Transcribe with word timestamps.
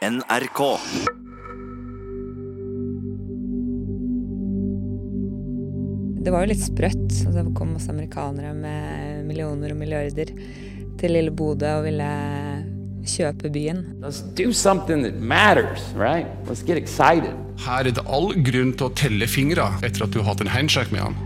NRK. 0.00 0.60
Det 6.24 6.30
var 6.32 6.40
jo 6.40 6.48
litt 6.48 6.62
sprøtt. 6.64 7.10
Altså, 7.10 7.34
det 7.36 7.52
kom 7.58 7.74
masse 7.74 7.92
amerikanere 7.92 8.54
med 8.56 9.26
millioner 9.28 9.74
og 9.74 9.80
milliarder 9.82 10.32
til 11.00 11.12
lille 11.12 11.34
Bodø 11.36 11.68
og 11.82 11.84
ville 11.90 12.08
kjøpe 13.12 13.52
byen. 13.52 13.84
Let's 14.00 14.22
do 14.40 14.54
something 14.56 15.04
that 15.04 15.20
matters, 15.20 15.92
right? 15.92 16.32
Let's 16.48 16.64
get 16.64 16.80
excited. 16.80 17.36
Her 17.60 17.84
er 17.84 17.92
det 17.92 18.06
all 18.08 18.32
grunn 18.40 18.72
til 18.72 18.88
å 18.88 18.94
telle 18.96 19.28
fingra 19.28 19.68
etter 19.84 20.08
at 20.08 20.16
du 20.16 20.22
har 20.22 20.32
hatt 20.32 20.40
en 20.40 20.52
handshake 20.56 20.96
med 20.96 21.10
han. 21.10 21.20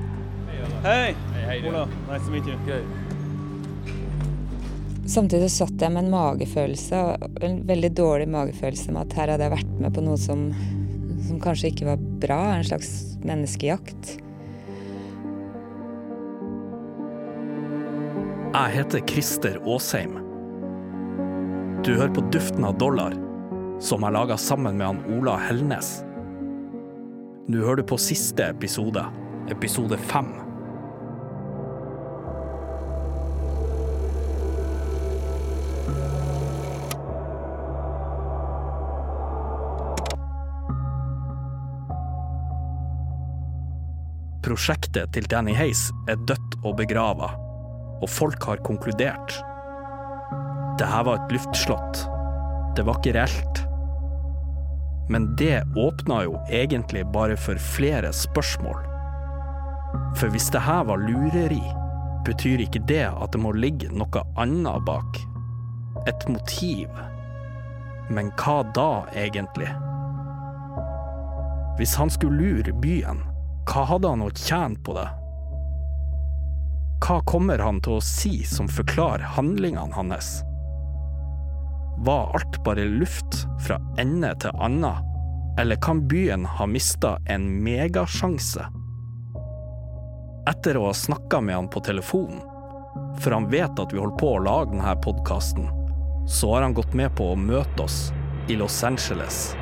Hei! 0.83 1.15
Hey, 1.47 1.63
Ola. 1.69 1.87
Nice 2.11 2.27
to 2.27 2.35
meet 2.35 2.51
you. 2.51 2.83
Samtidig 5.05 5.51
så 5.53 5.67
satt 5.67 5.83
jeg 5.85 5.93
med 5.93 6.07
en 6.07 6.15
magefølelse, 6.15 7.01
en 7.45 7.59
veldig 7.69 7.91
dårlig 7.97 8.29
magefølelse 8.33 8.93
med 8.95 9.05
at 9.05 9.17
her 9.19 9.33
hadde 9.35 9.45
jeg 9.45 9.53
vært 9.59 9.75
med 9.83 9.93
på 9.93 10.05
noe 10.07 10.21
som, 10.21 10.47
som 11.27 11.41
kanskje 11.45 11.75
ikke 11.75 11.89
var 11.91 12.07
bra, 12.23 12.39
en 12.55 12.65
slags 12.65 12.93
menneskejakt. 13.25 14.15
Jeg 18.55 18.73
heter 18.79 19.05
Christer 19.11 19.59
Aasheim. 19.67 20.17
Du 21.85 21.93
hører 21.99 22.15
på 22.17 22.25
Duften 22.33 22.65
av 22.65 22.79
dollar, 22.81 23.13
som 23.85 24.07
jeg 24.07 24.17
laga 24.17 24.39
sammen 24.41 24.79
med 24.81 24.89
han 24.89 25.19
Ola 25.19 25.37
Helnes. 25.43 25.99
Nå 27.45 27.61
hører 27.61 27.83
du 27.83 27.89
på 27.91 28.01
siste 28.01 28.47
episode, 28.55 29.05
episode 29.53 29.99
fem. 30.09 30.33
Prosjektet 44.45 45.15
til 45.17 45.25
Danny 45.33 45.55
Hayes 45.57 45.87
er 46.05 46.19
dødt 46.29 46.59
og 46.69 46.75
begrava, 46.77 47.31
og 48.05 48.11
folk 48.13 48.45
har 48.45 48.61
konkludert. 48.67 49.39
Det 50.77 50.85
her 50.85 51.07
var 51.07 51.23
et 51.23 51.33
luftslott. 51.33 52.03
Det 52.77 52.85
var 52.85 52.99
ikke 53.01 53.15
reelt. 53.17 53.63
Men 55.09 55.31
det 55.41 55.63
åpna 55.81 56.21
jo 56.27 56.37
egentlig 56.53 57.07
bare 57.17 57.41
for 57.41 57.57
flere 57.57 58.13
spørsmål. 58.13 58.85
For 60.21 60.29
hvis 60.29 60.53
det 60.53 60.67
her 60.69 60.85
var 60.93 61.01
lureri, 61.01 61.65
betyr 62.29 62.67
ikke 62.69 62.85
det 62.85 63.07
at 63.09 63.33
det 63.33 63.41
må 63.41 63.57
ligge 63.57 63.89
noe 63.97 64.29
annet 64.37 64.85
bak. 64.85 65.25
Et 66.05 66.29
motiv. 66.29 66.89
Men 68.13 68.29
hva 68.37 68.61
da, 68.77 69.07
egentlig? 69.17 69.73
Hvis 71.81 71.97
han 71.97 72.13
skulle 72.13 72.37
lure 72.45 72.77
byen, 72.85 73.25
hva 73.65 73.85
hadde 73.89 74.11
han 74.13 74.25
å 74.25 74.33
tjene 74.37 74.81
på 74.85 74.95
det? 74.97 75.07
Hva 77.05 77.19
kommer 77.29 77.61
han 77.61 77.81
til 77.85 77.99
å 77.99 78.05
si 78.05 78.39
som 78.49 78.69
forklarer 78.71 79.25
handlingene 79.37 79.97
hans? 79.97 80.39
Var 82.05 82.31
alt 82.37 82.57
bare 82.65 82.85
luft 82.89 83.45
fra 83.67 83.79
ende 84.01 84.33
til 84.41 84.57
anna, 84.57 84.97
eller 85.61 85.81
kan 85.85 86.03
byen 86.09 86.45
ha 86.45 86.67
mista 86.67 87.17
en 87.31 87.47
megasjanse? 87.65 88.67
Etter 90.51 90.77
å 90.77 90.89
ha 90.89 90.95
snakka 90.97 91.41
med 91.41 91.57
han 91.57 91.71
på 91.73 91.81
telefonen, 91.85 92.43
for 93.21 93.37
han 93.37 93.51
vet 93.53 93.81
at 93.81 93.93
vi 93.93 94.01
holder 94.01 94.19
på 94.21 94.33
å 94.35 94.43
lage 94.45 94.75
denne 94.75 94.97
podkasten, 95.05 95.69
så 96.29 96.55
har 96.55 96.67
han 96.67 96.77
gått 96.77 96.97
med 96.97 97.13
på 97.17 97.33
å 97.33 97.39
møte 97.39 97.85
oss 97.85 98.09
i 98.49 98.57
Los 98.61 98.83
Angeles. 98.85 99.55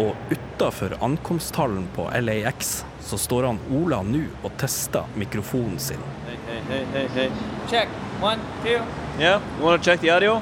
Og 0.00 0.16
utafor 0.30 0.96
ankomsthallen 1.04 1.86
på 1.94 2.08
LAX 2.20 2.82
så 3.04 3.18
står 3.20 3.46
han 3.50 3.60
Ola 3.76 4.00
nå 4.02 4.24
og 4.42 4.54
tester 4.58 5.06
mikrofonen 5.18 5.78
sin. 5.78 6.02
Hey, 6.26 6.60
hey, 6.70 6.84
hey, 6.94 7.08
hey. 7.14 7.30
Check. 7.70 7.88
One, 8.22 8.40
two. 8.64 8.80
Yeah, 9.20 9.40
you 9.58 9.64
wanna 9.64 9.82
check 9.82 10.00
the 10.00 10.10
audio? 10.10 10.40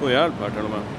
Får 0.00 0.14
hjelp 0.14 0.40
her 0.40 0.54
til 0.54 0.68
og 0.68 0.74
med. 0.76 0.92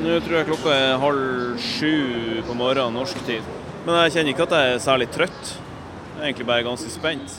Nå 0.00 0.16
tror 0.24 0.38
jeg 0.38 0.48
klokka 0.48 0.74
er 0.74 0.98
halv 1.02 1.60
sju 1.60 2.42
på 2.48 2.56
morgenen 2.56 2.96
norsk 2.96 3.20
tid. 3.28 3.46
Men 3.84 4.02
jeg 4.04 4.16
kjenner 4.16 4.34
ikke 4.34 4.46
at 4.48 4.56
jeg 4.56 4.74
er 4.74 4.82
særlig 4.82 5.10
trøtt. 5.14 5.54
Jeg 5.54 6.20
er 6.20 6.28
egentlig 6.30 6.48
bare 6.48 6.66
ganske 6.66 6.92
spent. 6.92 7.38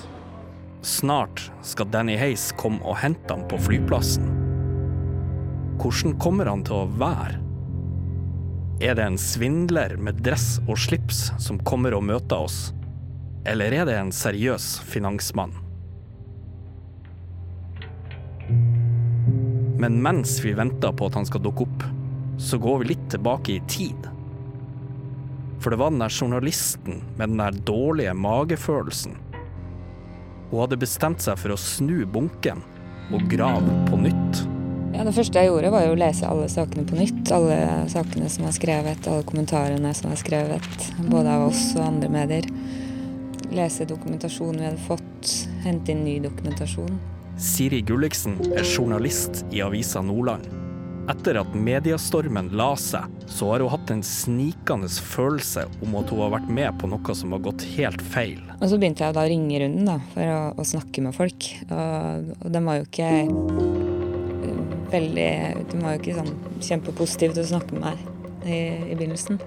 Snart 0.86 1.48
skal 1.66 1.90
Danny 1.94 2.16
Hayes 2.18 2.48
komme 2.58 2.82
og 2.86 3.00
hente 3.02 3.30
ham 3.30 3.44
på 3.50 3.60
flyplassen. 3.62 4.30
Hvordan 5.82 6.16
kommer 6.22 6.50
han 6.50 6.64
til 6.66 6.84
å 6.84 6.90
være? 7.02 7.42
Er 8.82 8.96
det 8.98 9.04
en 9.06 9.18
svindler 9.22 9.94
med 10.02 10.24
dress 10.26 10.56
og 10.66 10.80
slips 10.82 11.28
som 11.38 11.60
kommer 11.62 11.94
og 11.94 12.02
møter 12.02 12.42
oss? 12.48 12.72
Eller 13.46 13.76
er 13.78 13.86
det 13.86 13.94
en 13.94 14.10
seriøs 14.10 14.80
finansmann? 14.90 15.54
Men 19.78 20.00
mens 20.02 20.40
vi 20.42 20.56
venter 20.58 20.96
på 20.98 21.12
at 21.12 21.20
han 21.20 21.30
skal 21.30 21.44
dukke 21.46 21.68
opp, 21.68 21.86
så 22.42 22.58
går 22.58 22.82
vi 22.82 22.90
litt 22.96 23.06
tilbake 23.14 23.54
i 23.60 23.62
tid. 23.70 24.10
For 25.62 25.70
det 25.70 25.78
var 25.78 25.94
den 25.94 26.02
der 26.02 26.18
journalisten 26.18 27.04
med 27.20 27.36
den 27.36 27.44
der 27.44 27.60
dårlige 27.70 28.16
magefølelsen. 28.18 29.14
Hun 30.50 30.64
hadde 30.64 30.82
bestemt 30.82 31.22
seg 31.22 31.38
for 31.38 31.54
å 31.54 31.62
snu 31.70 32.00
bunken 32.10 32.66
og 33.14 33.30
grave 33.30 33.78
på 33.92 34.02
nytt. 34.08 34.42
Ja, 35.02 35.06
det 35.08 35.16
første 35.16 35.42
jeg 35.42 35.50
gjorde, 35.50 35.70
var 35.74 35.88
å 35.90 35.96
lese 35.98 36.28
alle 36.30 36.46
sakene 36.46 36.84
på 36.86 36.94
nytt. 36.94 37.32
Alle 37.34 37.56
sakene 37.90 38.28
som 38.30 38.44
er 38.46 38.52
skrevet, 38.54 39.08
alle 39.10 39.26
kommentarene 39.26 39.96
som 39.98 40.12
er 40.14 40.20
skrevet, 40.22 40.84
både 41.10 41.32
av 41.40 41.48
oss 41.48 41.64
og 41.74 41.88
andre 41.88 42.10
medier. 42.14 42.46
Lese 43.50 43.88
dokumentasjonen 43.90 44.62
vi 44.62 44.68
hadde 44.68 44.86
fått, 44.86 45.32
hente 45.66 45.96
inn 45.96 46.04
ny 46.06 46.20
dokumentasjon. 46.22 47.00
Siri 47.42 47.82
Gulliksen 47.82 48.38
er 48.52 48.62
journalist 48.62 49.42
i 49.50 49.66
Avisa 49.66 50.06
Nordland. 50.06 50.46
Etter 51.10 51.42
at 51.42 51.58
mediestormen 51.58 52.54
la 52.54 52.76
seg, 52.78 53.10
så 53.26 53.50
har 53.56 53.66
hun 53.66 53.74
hatt 53.74 53.90
en 53.90 54.06
snikende 54.06 54.86
følelse 55.02 55.66
om 55.82 55.98
at 55.98 56.14
hun 56.14 56.22
har 56.28 56.36
vært 56.38 56.52
med 56.62 56.78
på 56.78 56.92
noe 56.94 57.18
som 57.18 57.34
har 57.34 57.42
gått 57.50 57.66
helt 57.74 58.06
feil. 58.14 58.38
Og 58.60 58.70
så 58.70 58.78
begynte 58.78 59.02
jeg 59.08 59.18
da 59.18 59.26
å 59.26 59.34
ringe 59.34 59.66
runden 59.66 59.96
da, 59.96 59.98
for 60.14 60.36
å, 60.38 60.42
å 60.62 60.74
snakke 60.76 61.02
med 61.02 61.18
folk. 61.18 61.56
Og, 61.72 62.36
og 62.38 62.52
den 62.54 62.70
var 62.70 62.84
jo 62.84 62.86
ikke 62.86 63.90
veldig 64.92 65.30
Den 65.72 65.84
var 65.84 65.96
jo 65.96 66.02
ikke 66.02 66.18
sånn 66.18 66.34
kjempepositiv 66.62 67.36
til 67.36 67.46
å 67.46 67.52
snakke 67.54 67.78
med 67.78 67.86
meg 67.86 68.48
i, 68.48 68.60
i 68.92 68.96
begynnelsen. 68.96 69.42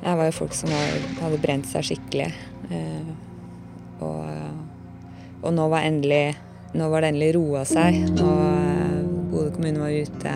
Jeg 0.00 0.16
var 0.16 0.30
jo 0.30 0.36
folk 0.36 0.54
som 0.56 0.72
var, 0.72 0.94
hadde 1.20 1.40
brent 1.42 1.68
seg 1.68 1.90
skikkelig. 1.90 2.30
Eh, 2.72 3.10
og, 4.00 4.24
og 5.42 5.52
nå 5.56 5.66
var 5.72 5.88
endelig 5.88 6.24
Nå 6.70 6.86
var 6.86 7.02
det 7.02 7.08
endelig 7.10 7.32
roa 7.34 7.64
seg. 7.66 7.96
Nå 8.14 8.26
eh, 8.30 8.98
Bodø 9.32 9.48
kommune 9.56 9.80
var 9.82 9.90
ute. 9.90 10.34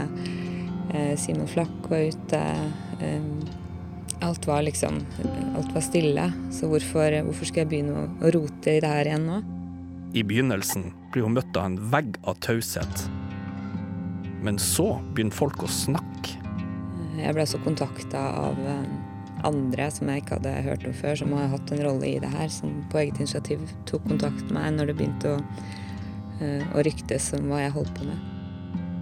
Eh, 0.91 1.13
Simon 1.21 1.47
Flakk 1.47 1.87
var 1.87 2.09
ute. 2.11 2.41
Eh, 2.99 3.29
alt 4.27 4.47
var 4.47 4.65
liksom 4.67 4.99
Alt 5.55 5.71
var 5.77 5.85
stille. 5.87 6.27
Så 6.51 6.67
hvorfor, 6.67 7.21
hvorfor 7.29 7.47
skal 7.51 7.63
jeg 7.63 7.71
begynne 7.71 7.95
å, 8.03 8.09
å 8.19 8.35
rote 8.35 8.75
i 8.75 8.83
det 8.83 8.91
her 8.91 9.13
igjen 9.13 9.29
nå? 9.31 9.43
I 10.15 10.27
begynnelsen 10.27 10.89
blir 11.15 11.27
hun 11.27 11.39
møtt 11.39 11.55
av 11.55 11.71
en 11.71 11.79
vegg 11.95 12.19
av 12.27 12.39
taushet. 12.43 13.07
Men 14.45 14.61
så 14.61 14.99
begynner 15.15 15.35
folk 15.35 15.65
å 15.65 15.71
snakke. 15.73 16.41
Jeg 17.17 17.33
ble 17.33 17.45
også 17.47 17.61
kontakta 17.65 18.21
av 18.45 18.59
eh, 18.61 18.83
andre 19.49 19.87
som 19.93 20.11
jeg 20.11 20.23
ikke 20.23 20.39
hadde 20.39 20.53
hørt 20.67 20.85
om 20.89 20.97
før, 20.99 21.17
som 21.21 21.33
har 21.37 21.49
hatt 21.55 21.73
en 21.73 21.83
rolle 21.87 22.11
i 22.11 22.19
det 22.21 22.31
her, 22.33 22.51
som 22.53 22.75
på 22.93 23.01
eget 23.01 23.23
initiativ 23.23 23.63
tok 23.89 24.05
kontakt 24.11 24.45
med 24.51 24.59
meg 24.59 24.77
når 24.77 24.91
det 24.91 24.97
begynte 24.99 25.33
å, 25.33 25.39
eh, 26.45 26.67
å 26.75 26.85
ryktes 26.85 27.31
om 27.39 27.49
hva 27.53 27.63
jeg 27.63 27.75
holdt 27.79 27.95
på 27.97 28.09
med. 28.11 28.31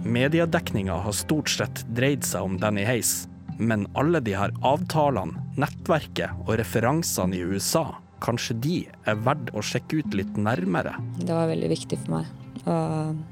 Mediedekninga 0.03 0.99
har 1.03 1.15
stort 1.15 1.51
sett 1.51 1.83
dreid 1.95 2.25
seg 2.27 2.47
om 2.47 2.57
Danny 2.59 2.83
Hayes, 2.87 3.25
men 3.57 3.85
alle 3.99 4.23
de 4.23 4.35
her 4.35 4.53
avtalene, 4.65 5.43
nettverket 5.59 6.47
og 6.47 6.57
referansene 6.59 7.37
i 7.37 7.43
USA, 7.43 7.85
kanskje 8.23 8.55
de 8.63 8.77
er 9.09 9.19
verdt 9.19 9.51
å 9.55 9.63
sjekke 9.63 9.99
ut 9.99 10.15
litt 10.15 10.39
nærmere? 10.39 10.95
Det 11.19 11.31
var 11.31 11.51
veldig 11.51 11.69
viktig 11.71 11.99
for 12.05 12.17
meg. 12.17 12.31
Og 12.63 13.23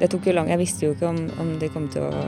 det 0.00 0.08
tok 0.08 0.26
jo 0.30 0.32
lang 0.34 0.48
Jeg 0.48 0.60
visste 0.62 0.86
jo 0.86 0.94
ikke 0.94 1.10
om, 1.10 1.20
om 1.42 1.54
de 1.60 1.68
kom 1.72 1.86
til 1.92 2.08
å 2.08 2.24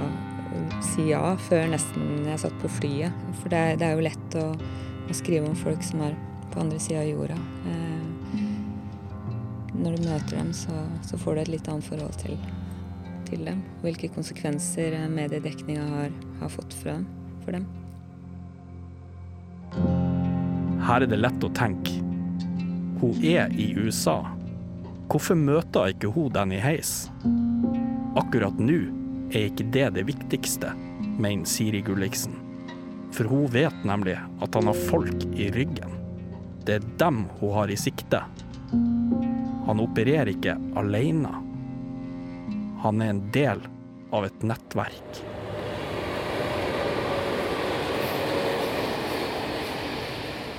si 0.85 1.09
ja 1.09 1.35
før 1.49 1.71
nesten 1.73 2.27
jeg 2.29 2.41
satt 2.43 2.57
på 2.63 2.71
flyet. 2.81 3.23
For 3.41 3.53
det, 3.53 3.63
det 3.81 3.89
er 3.89 3.97
jo 3.97 4.07
lett 4.07 4.37
å, 4.39 4.49
å, 4.53 5.17
skrive 5.17 5.49
om 5.49 5.57
folk 5.59 5.85
som 5.87 6.03
er 6.07 6.17
på 6.53 6.61
andre 6.63 6.81
sida 6.83 7.01
av 7.03 7.09
jorda. 7.09 7.39
Eh, 7.71 8.43
når 9.73 9.97
du 9.97 10.09
møter 10.11 10.37
dem, 10.37 10.53
så, 10.57 10.75
så, 11.07 11.19
får 11.19 11.35
du 11.35 11.43
et 11.43 11.53
litt 11.55 11.71
annet 11.73 11.87
forhold 11.87 12.19
til, 12.21 12.37
til 13.31 13.47
dem. 13.49 13.63
Hvilke 13.85 14.13
konsekvenser 14.13 14.99
mediedekninga 15.13 15.87
har, 15.95 16.13
har, 16.43 16.53
fått 16.53 16.77
dem, 16.85 17.07
for 17.47 17.57
dem. 17.57 17.67
Her 20.83 21.01
er 21.01 21.09
det 21.09 21.23
lett 21.23 21.47
å 21.47 21.51
tenke 21.57 22.03
hun 23.03 23.17
er 23.27 23.51
i 23.59 23.73
USA, 23.75 24.21
hvorfor 25.11 25.35
møter 25.35 25.91
ikke 25.91 26.13
hun 26.15 26.29
Danny 26.31 26.61
Hayes? 26.63 27.09
Akkurat 28.13 28.59
nå 28.61 28.77
er 29.33 29.47
ikke 29.47 29.65
det 29.73 29.87
det 29.97 30.03
viktigste, 30.05 30.75
mener 31.17 31.49
Siri 31.49 31.81
Gulliksen. 31.81 32.35
For 33.17 33.25
hun 33.25 33.47
vet 33.53 33.87
nemlig 33.89 34.19
at 34.21 34.59
han 34.59 34.69
har 34.69 34.83
folk 34.91 35.25
i 35.33 35.49
ryggen. 35.55 35.95
Det 36.67 36.77
er 36.77 36.91
dem 37.01 37.25
hun 37.41 37.55
har 37.57 37.73
i 37.73 37.79
sikte. 37.81 38.21
Han 39.65 39.81
opererer 39.81 40.35
ikke 40.35 40.59
alene. 40.77 41.33
Han 42.85 43.01
er 43.01 43.15
en 43.15 43.25
del 43.33 43.65
av 44.13 44.29
et 44.29 44.45
nettverk. 44.45 45.23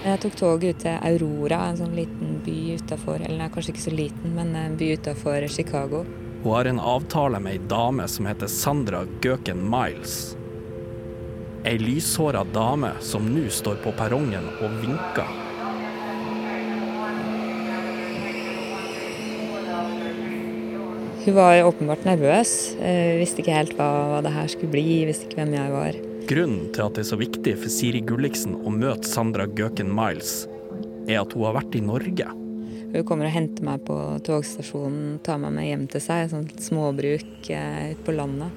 Jeg 0.04 0.20
tok 0.26 0.36
toget 0.42 0.74
ut 0.74 0.84
til 0.84 0.98
Aurora, 1.06 1.62
en 1.70 1.78
sånn 1.80 1.94
liten 1.96 2.42
by 2.44 2.58
utafor 2.76 3.22
Eller 3.22 3.46
nei, 3.46 3.54
kanskje 3.54 3.72
ikke 3.72 3.86
så 3.86 3.94
liten, 3.94 4.34
men 4.36 4.52
en 4.58 4.76
by 4.82 4.90
utafor 4.98 5.46
Chicago. 5.54 6.02
Hun 6.44 6.52
har 6.52 6.66
en 6.66 6.80
avtale 6.80 7.40
med 7.40 7.54
ei 7.56 7.60
dame 7.72 8.04
som 8.08 8.26
heter 8.28 8.50
Sandra 8.52 9.06
Gøken 9.24 9.62
Miles. 9.64 10.36
Ei 11.64 11.78
lyshåra 11.80 12.42
dame 12.44 12.90
som 13.00 13.30
nå 13.32 13.46
står 13.48 13.78
på 13.86 13.94
perrongen 13.96 14.50
og 14.60 14.76
vinker. 14.82 15.32
Hun 21.24 21.40
var 21.40 21.64
åpenbart 21.64 22.04
nervøs. 22.04 22.76
Hun 22.76 23.24
Visste 23.24 23.40
ikke 23.40 23.56
helt 23.62 23.78
hva, 23.80 23.90
hva 24.12 24.22
det 24.28 24.36
her 24.36 24.52
skulle 24.52 24.76
bli, 24.76 25.00
visste 25.08 25.32
ikke 25.32 25.46
hvem 25.46 25.56
jeg 25.62 25.76
var. 25.80 26.04
Grunnen 26.28 26.70
til 26.76 26.90
at 26.90 27.00
det 27.00 27.06
er 27.08 27.12
så 27.14 27.24
viktig 27.24 27.58
for 27.64 27.72
Siri 27.72 28.04
Gulliksen 28.04 28.60
å 28.60 28.80
møte 28.84 29.08
Sandra 29.08 29.48
Gøken 29.48 29.96
Miles, 29.96 30.42
er 31.08 31.24
at 31.24 31.32
hun 31.32 31.48
har 31.48 31.62
vært 31.64 31.80
i 31.80 31.88
Norge. 31.88 32.43
Hun 32.94 33.02
kommer 33.10 33.26
og 33.26 33.34
henter 33.34 33.66
meg 33.66 33.82
på 33.88 33.96
togstasjonen, 34.28 35.16
tar 35.26 35.40
meg 35.42 35.56
med 35.56 35.66
hjem 35.66 35.88
til 35.90 36.02
seg. 36.04 36.28
Sånt 36.30 36.60
småbruk 36.62 37.50
eh, 37.50 37.96
ute 37.96 38.04
på 38.06 38.14
landet. 38.14 38.52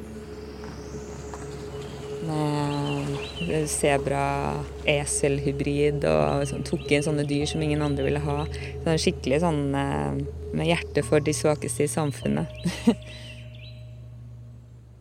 Med 2.27 3.69
sebra-esel-hybrid 3.71 6.05
og 6.11 6.44
sånn, 6.50 6.67
tok 6.69 6.91
inn 6.93 7.06
sånne 7.06 7.25
dyr 7.29 7.47
som 7.49 7.62
ingen 7.65 7.85
andre 7.87 8.05
ville 8.05 8.21
ha. 8.27 8.38
Sånn 8.85 9.03
skikkelig 9.06 9.38
sånn 9.47 9.62
eh, 9.73 10.12
med 10.53 10.69
hjerte 10.69 11.00
for 11.06 11.19
de 11.25 11.33
svakeste 11.37 11.85
i 11.87 11.94
samfunnet. 11.94 12.47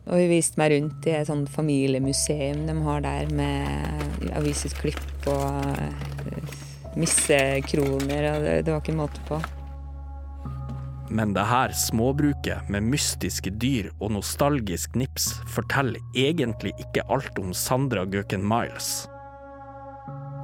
og 0.08 0.14
hun 0.16 0.32
viste 0.32 0.58
meg 0.62 0.68
rundt 0.72 1.00
i 1.10 1.12
et 1.18 1.28
sånt 1.28 1.48
familiemuseum 1.52 2.60
de 2.70 2.74
har 2.88 2.98
der 3.04 3.24
med 3.36 3.52
avisutklipp 4.32 5.28
og 5.28 5.76
eh, 5.76 6.35
missekroner, 6.96 8.30
og 8.32 8.44
det, 8.44 8.56
det 8.66 8.74
var 8.74 8.82
ikke 8.82 8.96
måte 8.96 9.22
på. 9.28 9.40
Men 11.08 11.34
det 11.36 11.44
her 11.46 11.72
småbruket 11.72 12.68
med 12.68 12.82
mystiske 12.82 13.52
dyr 13.62 13.92
og 14.00 14.10
nostalgisk 14.16 14.96
nips 14.98 15.28
forteller 15.54 16.02
egentlig 16.18 16.72
ikke 16.82 17.04
alt 17.12 17.38
om 17.38 17.52
Sandra 17.54 18.02
Gøken 18.10 18.42
Miles. 18.42 19.06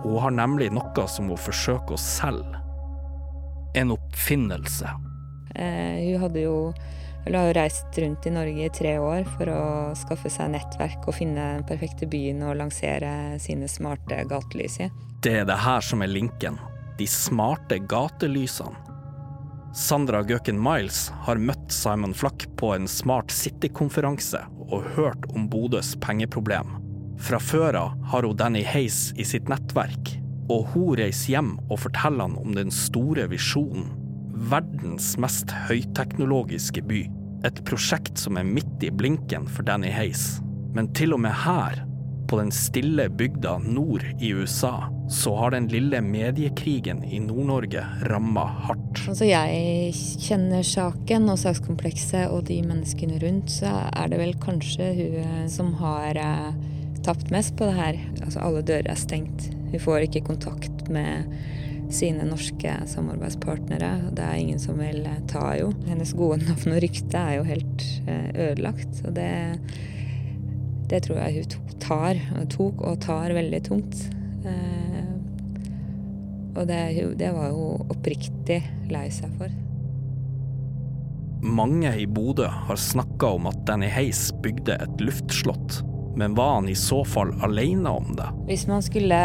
Hun 0.02 0.18
har 0.22 0.34
nemlig 0.34 0.70
noe 0.74 1.06
som 1.10 1.30
hun 1.30 1.40
forsøker 1.40 1.96
å 1.96 2.00
selge. 2.00 2.60
En 3.78 3.94
oppfinnelse. 3.94 4.90
Eh, 5.56 6.12
hun 6.12 6.22
hadde 6.26 6.44
jo 6.44 6.56
eller 7.24 7.38
har 7.38 7.50
jo 7.50 7.56
reist 7.56 7.98
rundt 8.02 8.26
i 8.26 8.34
Norge 8.34 8.66
i 8.66 8.72
tre 8.74 8.96
år 8.98 9.26
for 9.36 9.50
å 9.52 9.64
skaffe 9.98 10.30
seg 10.32 10.52
nettverk 10.54 11.06
og 11.06 11.16
finne 11.16 11.48
den 11.56 11.66
perfekte 11.68 12.08
byen 12.10 12.42
og 12.46 12.58
lansere 12.58 13.38
sine 13.42 13.70
smarte 13.70 14.24
gatelys 14.30 14.80
i. 14.82 14.88
Det 15.22 15.36
er 15.42 15.46
det 15.46 15.60
her 15.62 15.84
som 15.86 16.02
er 16.02 16.10
linken. 16.10 16.58
De 16.98 17.06
smarte 17.06 17.78
gatelysene. 17.88 18.74
Sandra 19.72 20.20
Gøken 20.28 20.58
Miles 20.60 21.06
har 21.24 21.40
møtt 21.40 21.72
Simon 21.72 22.12
Flack 22.12 22.44
på 22.60 22.74
en 22.74 22.84
Smart 22.90 23.32
City-konferanse 23.32 24.42
og 24.66 24.84
hørt 24.98 25.24
om 25.32 25.46
Bodøs 25.48 25.94
pengeproblem. 26.02 26.74
Fra 27.22 27.40
før 27.40 27.78
av 27.80 27.94
har 28.12 28.28
hun 28.28 28.36
Danny 28.36 28.66
Hayes 28.68 29.14
i 29.16 29.24
sitt 29.24 29.48
nettverk, 29.48 30.12
og 30.52 30.74
hun 30.74 30.98
reiser 31.00 31.38
hjem 31.38 31.54
og 31.70 31.80
forteller 31.86 32.26
han 32.26 32.36
om 32.42 32.52
den 32.58 32.74
store 32.74 33.24
visjonen. 33.32 33.88
Verdens 34.50 35.12
mest 35.22 35.52
høyteknologiske 35.68 36.82
by. 36.88 37.04
Et 37.46 37.58
prosjekt 37.68 38.18
som 38.18 38.38
er 38.40 38.46
midt 38.46 38.82
i 38.82 38.90
blinken 38.90 39.46
for 39.50 39.66
Danny 39.66 39.90
Hayes. 39.94 40.40
Men 40.74 40.88
til 40.96 41.14
og 41.14 41.20
med 41.22 41.34
her, 41.44 41.82
på 42.26 42.38
den 42.40 42.50
stille 42.54 43.06
bygda 43.12 43.58
nord 43.62 44.02
i 44.18 44.32
USA, 44.34 44.88
så 45.12 45.34
har 45.36 45.52
den 45.52 45.68
lille 45.68 46.00
mediekrigen 46.00 47.04
i 47.04 47.20
Nord-Norge 47.20 47.84
ramma 48.08 48.46
hardt. 48.66 49.02
Altså 49.12 49.28
jeg 49.28 49.92
kjenner 50.24 50.64
saken 50.66 51.28
og 51.28 51.38
sakskomplekset 51.42 52.32
og 52.32 52.46
de 52.48 52.62
menneskene 52.64 53.20
rundt, 53.22 53.52
så 53.60 53.74
er 53.92 54.10
det 54.10 54.22
vel 54.22 54.32
kanskje 54.42 54.90
hun 54.96 55.50
som 55.52 55.74
har 55.82 56.18
eh, 56.18 56.62
tapt 57.04 57.30
mest 57.34 57.54
på 57.60 57.68
det 57.68 57.76
her. 57.78 58.00
Altså 58.22 58.42
alle 58.42 58.64
dører 58.64 58.90
er 58.94 58.98
stengt. 58.98 59.50
Hun 59.70 59.84
får 59.86 60.08
ikke 60.08 60.24
kontakt 60.32 60.88
med 60.92 61.28
sine 61.94 62.26
norske 62.26 62.74
samarbeidspartnere. 62.90 63.90
Det 64.16 64.24
er 64.24 64.40
ingen 64.40 64.60
som 64.62 64.80
vil 64.80 65.04
eh, 65.06 65.20
ta 65.30 65.52
jo. 65.58 65.72
Hennes 65.88 66.14
gode 66.16 66.42
navn 66.42 66.74
og 66.74 66.82
rykte 66.84 67.18
er 67.18 67.38
jo 67.38 67.48
helt 67.48 67.86
eh, 68.06 68.28
ødelagt. 68.48 69.02
Og 69.06 69.16
det, 69.16 69.30
det 70.90 71.02
tror 71.06 71.22
jeg 71.22 71.44
hun 71.44 71.78
tar, 71.82 72.20
tok 72.52 72.84
og 72.86 73.00
tar 73.04 73.34
veldig 73.36 73.62
tungt. 73.68 74.06
Eh, 74.48 75.10
og 76.52 76.66
det, 76.68 76.82
det 77.20 77.32
var 77.32 77.52
hun 77.54 77.92
oppriktig 77.92 78.60
lei 78.92 79.06
seg 79.12 79.32
for. 79.40 79.52
Mange 81.42 81.90
i 81.98 82.04
Bodø 82.06 82.46
har 82.46 82.78
snakka 82.78 83.32
om 83.34 83.48
at 83.50 83.64
Danny 83.66 83.88
Heis 83.90 84.28
bygde 84.44 84.76
et 84.78 85.00
luftslott, 85.02 85.80
men 86.14 86.36
var 86.38 86.60
han 86.60 86.68
i 86.70 86.76
så 86.78 87.00
fall 87.08 87.32
alene 87.42 87.90
om 87.90 88.12
det? 88.14 88.28
Hvis 88.46 88.68
man 88.70 88.84
skulle 88.84 89.18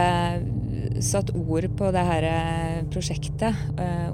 satt 1.03 1.29
ord 1.35 1.67
på 1.77 1.91
det 1.95 2.03
her 2.07 2.25
prosjektet, 2.93 3.59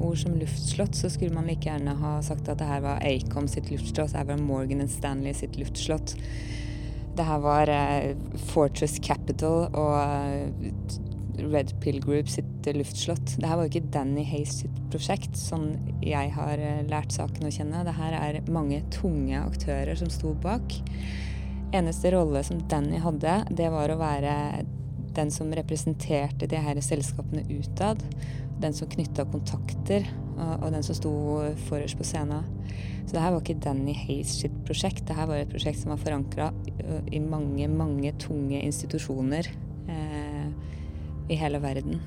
ord 0.03 0.17
som 0.19 0.35
luftslott, 0.39 0.95
så 0.97 1.09
skulle 1.11 1.35
man 1.35 1.47
like 1.49 1.69
gjerne 1.69 1.95
ha 1.99 2.17
sagt 2.25 2.49
at 2.51 2.59
det 2.61 2.67
her 2.69 2.83
var 2.83 3.03
Acom 3.07 3.47
sitt 3.51 3.71
luftslott, 3.71 4.11
det 4.11 4.19
her 4.21 4.29
var 4.33 4.43
Morgan 4.43 4.87
Stanley 4.91 5.33
sitt 5.37 5.57
luftslott. 5.59 6.15
Det 7.13 7.25
her 7.27 7.41
var 7.43 7.69
Fortress 8.49 8.97
Capital 9.03 9.67
og 9.77 9.97
Red 11.37 11.73
Pill 11.81 11.99
Group 12.01 12.29
sitt 12.29 12.67
luftslott. 12.77 13.35
Det 13.37 13.47
her 13.49 13.57
var 13.57 13.67
jo 13.67 13.73
ikke 13.73 13.91
Danny 13.93 14.23
Hayes 14.29 14.59
sitt 14.63 14.79
prosjekt, 14.93 15.37
sånn 15.37 15.71
jeg 16.05 16.33
har 16.35 16.61
lært 16.89 17.13
saken 17.15 17.49
å 17.49 17.53
kjenne. 17.53 17.85
Det 17.85 17.95
her 17.97 18.17
er 18.19 18.41
mange 18.53 18.81
tunge 18.93 19.39
aktører 19.41 19.97
som 19.97 20.09
sto 20.13 20.33
bak. 20.43 20.77
Eneste 21.73 22.11
rolle 22.13 22.43
som 22.45 22.61
Danny 22.69 22.99
hadde, 23.01 23.39
det 23.49 23.69
var 23.73 23.89
å 23.89 24.01
være 24.01 24.33
den 25.15 25.31
som 25.33 25.51
representerte 25.53 26.49
de 26.49 26.59
her 26.59 26.79
selskapene 26.81 27.45
utad. 27.51 28.03
Den 28.61 28.75
som 28.75 28.89
knytta 28.89 29.25
kontakter, 29.27 30.05
og 30.37 30.69
den 30.71 30.83
som 30.85 30.97
sto 30.97 31.13
forrest 31.67 31.97
på 31.99 32.05
scenen. 32.07 32.45
Så 33.03 33.15
det 33.15 33.23
her 33.23 33.33
var 33.33 33.43
ikke 33.43 33.59
Danny 33.61 33.93
Hayes 33.97 34.37
sitt 34.39 34.55
prosjekt. 34.67 35.03
Det 35.07 35.17
her 35.17 35.27
var 35.29 35.41
et 35.41 35.51
prosjekt 35.51 35.81
som 35.81 35.91
var 35.91 36.01
forankra 36.01 36.49
i 37.11 37.19
mange, 37.19 37.67
mange 37.67 38.13
tunge 38.21 38.61
institusjoner 38.63 39.49
eh, 39.91 40.47
i 41.29 41.39
hele 41.39 41.59
verden. 41.63 41.99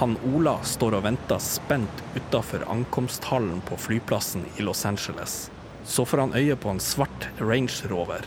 Han 0.00 0.16
Ola 0.34 0.54
står 0.64 0.94
og 0.96 1.02
venter 1.04 1.36
spent 1.44 1.98
utafor 2.16 2.62
ankomsthallen 2.72 3.58
på 3.68 3.76
flyplassen 3.76 4.46
i 4.56 4.62
Los 4.64 4.86
Angeles. 4.88 5.50
Så 5.84 6.06
får 6.08 6.18
han 6.18 6.32
øye 6.34 6.54
på 6.56 6.70
en 6.72 6.80
svart 6.80 7.26
Range 7.38 7.88
Rover. 7.90 8.24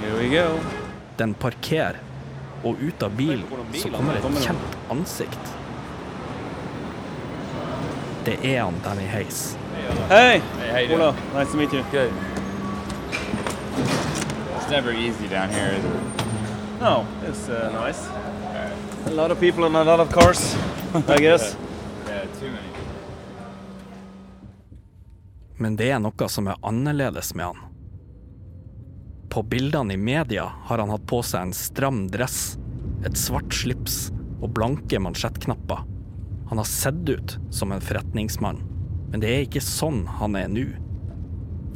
Here 0.00 0.16
we 0.16 0.30
go. 0.32 0.56
Den 1.18 1.34
parkerer, 1.34 1.98
og 2.64 2.80
ut 2.80 3.02
av 3.02 3.12
bilen 3.12 3.44
så 3.74 3.90
kommer 3.92 4.16
et 4.16 4.40
kjent 4.40 4.78
ansikt. 4.88 5.52
Det 8.24 8.38
er 8.54 8.62
han 8.62 8.80
Danny 8.84 9.04
Hayes. 9.12 9.42
Hei! 10.08 10.40
Hey? 10.62 10.88
Ola. 10.96 11.10
Nice 11.34 11.52
to 11.52 11.60
meet 11.60 11.76
you. 11.76 11.84
Good. 11.92 12.12
It's 14.56 14.70
never 14.70 14.96
easy 14.96 15.28
down 15.28 15.52
here, 15.52 15.76
is 15.76 15.84
it? 15.84 16.26
No, 16.80 17.04
it's 17.28 17.50
uh, 17.50 17.68
nice. 17.84 18.08
A 19.06 19.10
lot 19.10 19.30
of 19.30 19.38
people 19.40 19.64
and 19.64 19.76
a 19.76 19.84
lot 19.84 20.00
of 20.00 20.10
cars, 20.12 20.56
I 21.08 21.18
guess. 21.18 21.56
Yeah, 22.08 22.26
too 22.40 22.46
many. 22.46 22.68
Men 25.58 25.76
det 25.76 25.90
er 25.90 26.00
noe 26.02 26.28
som 26.28 26.48
er 26.50 26.58
annerledes 26.66 27.30
med 27.38 27.46
han. 27.46 27.60
På 29.30 29.42
bildene 29.46 29.94
i 29.94 30.00
media 30.00 30.48
har 30.68 30.82
han 30.82 30.90
hatt 30.90 31.06
på 31.06 31.20
seg 31.22 31.46
en 31.46 31.54
stram 31.54 32.06
dress, 32.10 32.56
et 33.06 33.18
svart 33.18 33.54
slips 33.54 34.08
og 34.40 34.50
blanke 34.56 34.98
mansjettknapper. 35.02 35.84
Han 36.50 36.58
har 36.62 36.68
sett 36.70 37.06
ut 37.08 37.36
som 37.50 37.72
en 37.72 37.82
forretningsmann, 37.82 38.62
men 39.10 39.22
det 39.22 39.30
er 39.32 39.46
ikke 39.46 39.62
sånn 39.62 40.04
han 40.18 40.34
er 40.38 40.50
nå. 40.50 40.66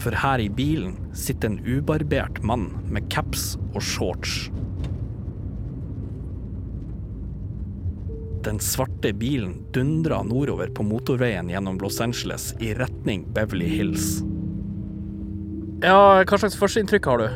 For 0.02 0.18
her 0.18 0.42
i 0.42 0.50
bilen 0.50 0.96
sitter 1.14 1.52
en 1.52 1.62
ubarbert 1.62 2.42
mann 2.42 2.72
med 2.90 3.10
caps 3.12 3.54
og 3.74 3.82
shorts. 3.84 4.48
Den 8.44 8.60
svarte 8.60 9.12
bilen 9.12 9.66
dundra 9.72 10.22
nordover 10.22 10.70
på 10.72 10.82
motorveien 10.82 11.50
gjennom 11.50 11.78
Los 11.78 12.00
Angeles 12.00 12.54
i 12.60 12.74
retning 12.74 13.26
Beverly 13.34 13.68
Hills. 13.68 14.22
Ja, 15.84 16.22
hva 16.24 16.38
slags 16.38 16.56
førsteinntrykk 16.56 17.08
har 17.08 17.20
du? 17.20 17.26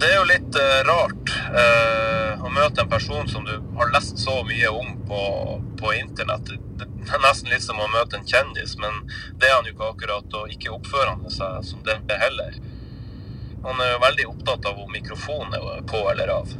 Det 0.00 0.08
er 0.08 0.16
jo 0.16 0.24
litt 0.30 0.56
uh, 0.56 0.80
rart 0.88 1.32
uh, 1.52 2.44
å 2.44 2.52
møte 2.52 2.84
en 2.84 2.88
person 2.88 3.28
som 3.28 3.44
du 3.44 3.52
har 3.76 3.92
lest 3.92 4.20
så 4.22 4.38
mye 4.48 4.70
om 4.72 4.94
på, 5.08 5.20
på 5.80 5.92
internett. 5.98 6.54
Det 6.78 6.86
er 7.12 7.24
nesten 7.26 7.52
litt 7.52 7.64
som 7.66 7.82
å 7.82 7.88
møte 7.92 8.16
en 8.16 8.28
kjendis, 8.28 8.78
men 8.80 9.02
det 9.40 9.50
er 9.50 9.58
han 9.58 9.68
jo 9.68 9.74
ikke 9.74 9.90
akkurat, 9.90 10.38
og 10.40 10.54
ikke 10.54 10.72
oppfører 10.72 11.12
han 11.16 11.28
seg 11.32 11.58
som 11.68 11.84
det 11.84 12.20
heller. 12.22 12.56
Han 13.64 13.80
er 13.80 13.92
jo 13.92 14.00
veldig 14.06 14.26
opptatt 14.30 14.70
av 14.72 14.80
om 14.80 14.92
mikrofonen 14.92 15.56
er 15.56 15.84
på 15.88 16.00
eller 16.12 16.32
av. 16.32 16.56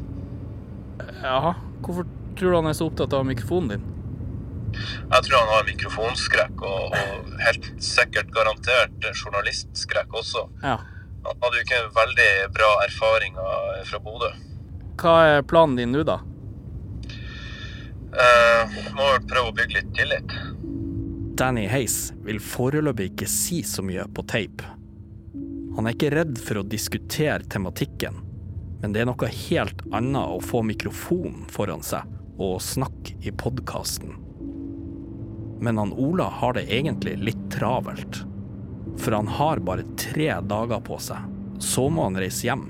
Jaha, 1.23 1.55
hvorfor 1.85 2.09
tror 2.39 2.51
du 2.51 2.57
han 2.57 2.71
er 2.71 2.77
så 2.77 2.89
opptatt 2.91 3.15
av 3.17 3.27
mikrofonen 3.27 3.75
din? 3.75 3.91
Jeg 4.75 5.27
tror 5.27 5.39
han 5.39 5.53
har 5.53 5.67
mikrofonskrekk, 5.69 6.63
og, 6.67 6.95
og 6.99 7.35
helt 7.45 7.69
sikkert 7.83 8.33
garantert 8.35 9.09
journalistskrekk 9.13 10.17
også. 10.23 10.49
Ja. 10.65 10.79
Han 11.25 11.41
hadde 11.45 11.61
jo 11.61 11.65
ikke 11.65 11.83
veldig 11.97 12.31
bra 12.55 12.71
erfaringer 12.85 13.85
fra 13.89 14.01
Bodø. 14.05 14.31
Hva 15.01 15.15
er 15.29 15.47
planen 15.49 15.79
din 15.79 15.95
nå, 15.95 16.03
da? 16.07 16.19
Eh, 18.15 18.75
må 18.95 19.07
vel 19.09 19.25
prøve 19.31 19.51
å 19.51 19.57
bygge 19.57 19.79
litt 19.79 19.95
tillit. 19.97 20.35
Danny 21.39 21.65
Hays 21.67 22.13
vil 22.27 22.39
foreløpig 22.43 23.11
ikke 23.13 23.31
si 23.31 23.63
så 23.67 23.83
mye 23.83 24.05
på 24.15 24.23
tape. 24.31 24.69
Han 25.75 25.89
er 25.89 25.97
ikke 25.97 26.13
redd 26.15 26.39
for 26.39 26.61
å 26.61 26.67
diskutere 26.67 27.43
tematikken, 27.51 28.21
men 28.83 28.95
det 28.95 29.03
er 29.03 29.09
noe 29.11 29.31
helt 29.49 29.83
annet 29.91 30.37
å 30.37 30.39
få 30.45 30.63
mikrofonen 30.67 31.49
foran 31.51 31.83
seg 31.83 32.14
og 32.39 32.63
snakke 32.63 33.17
i 33.23 33.33
podkasten. 33.33 34.15
Men 35.61 35.79
han 35.79 35.93
Ola 35.93 36.29
har 36.41 36.57
det 36.57 36.67
egentlig 36.69 37.17
litt 37.19 37.51
travelt. 37.53 38.25
For 38.97 39.13
han 39.13 39.29
har 39.29 39.63
bare 39.65 39.87
tre 39.97 40.29
dager 40.43 40.81
på 40.85 40.99
seg. 41.03 41.19
Så 41.59 41.89
må 41.91 42.05
han 42.07 42.19
reise 42.19 42.47
hjem. 42.47 42.67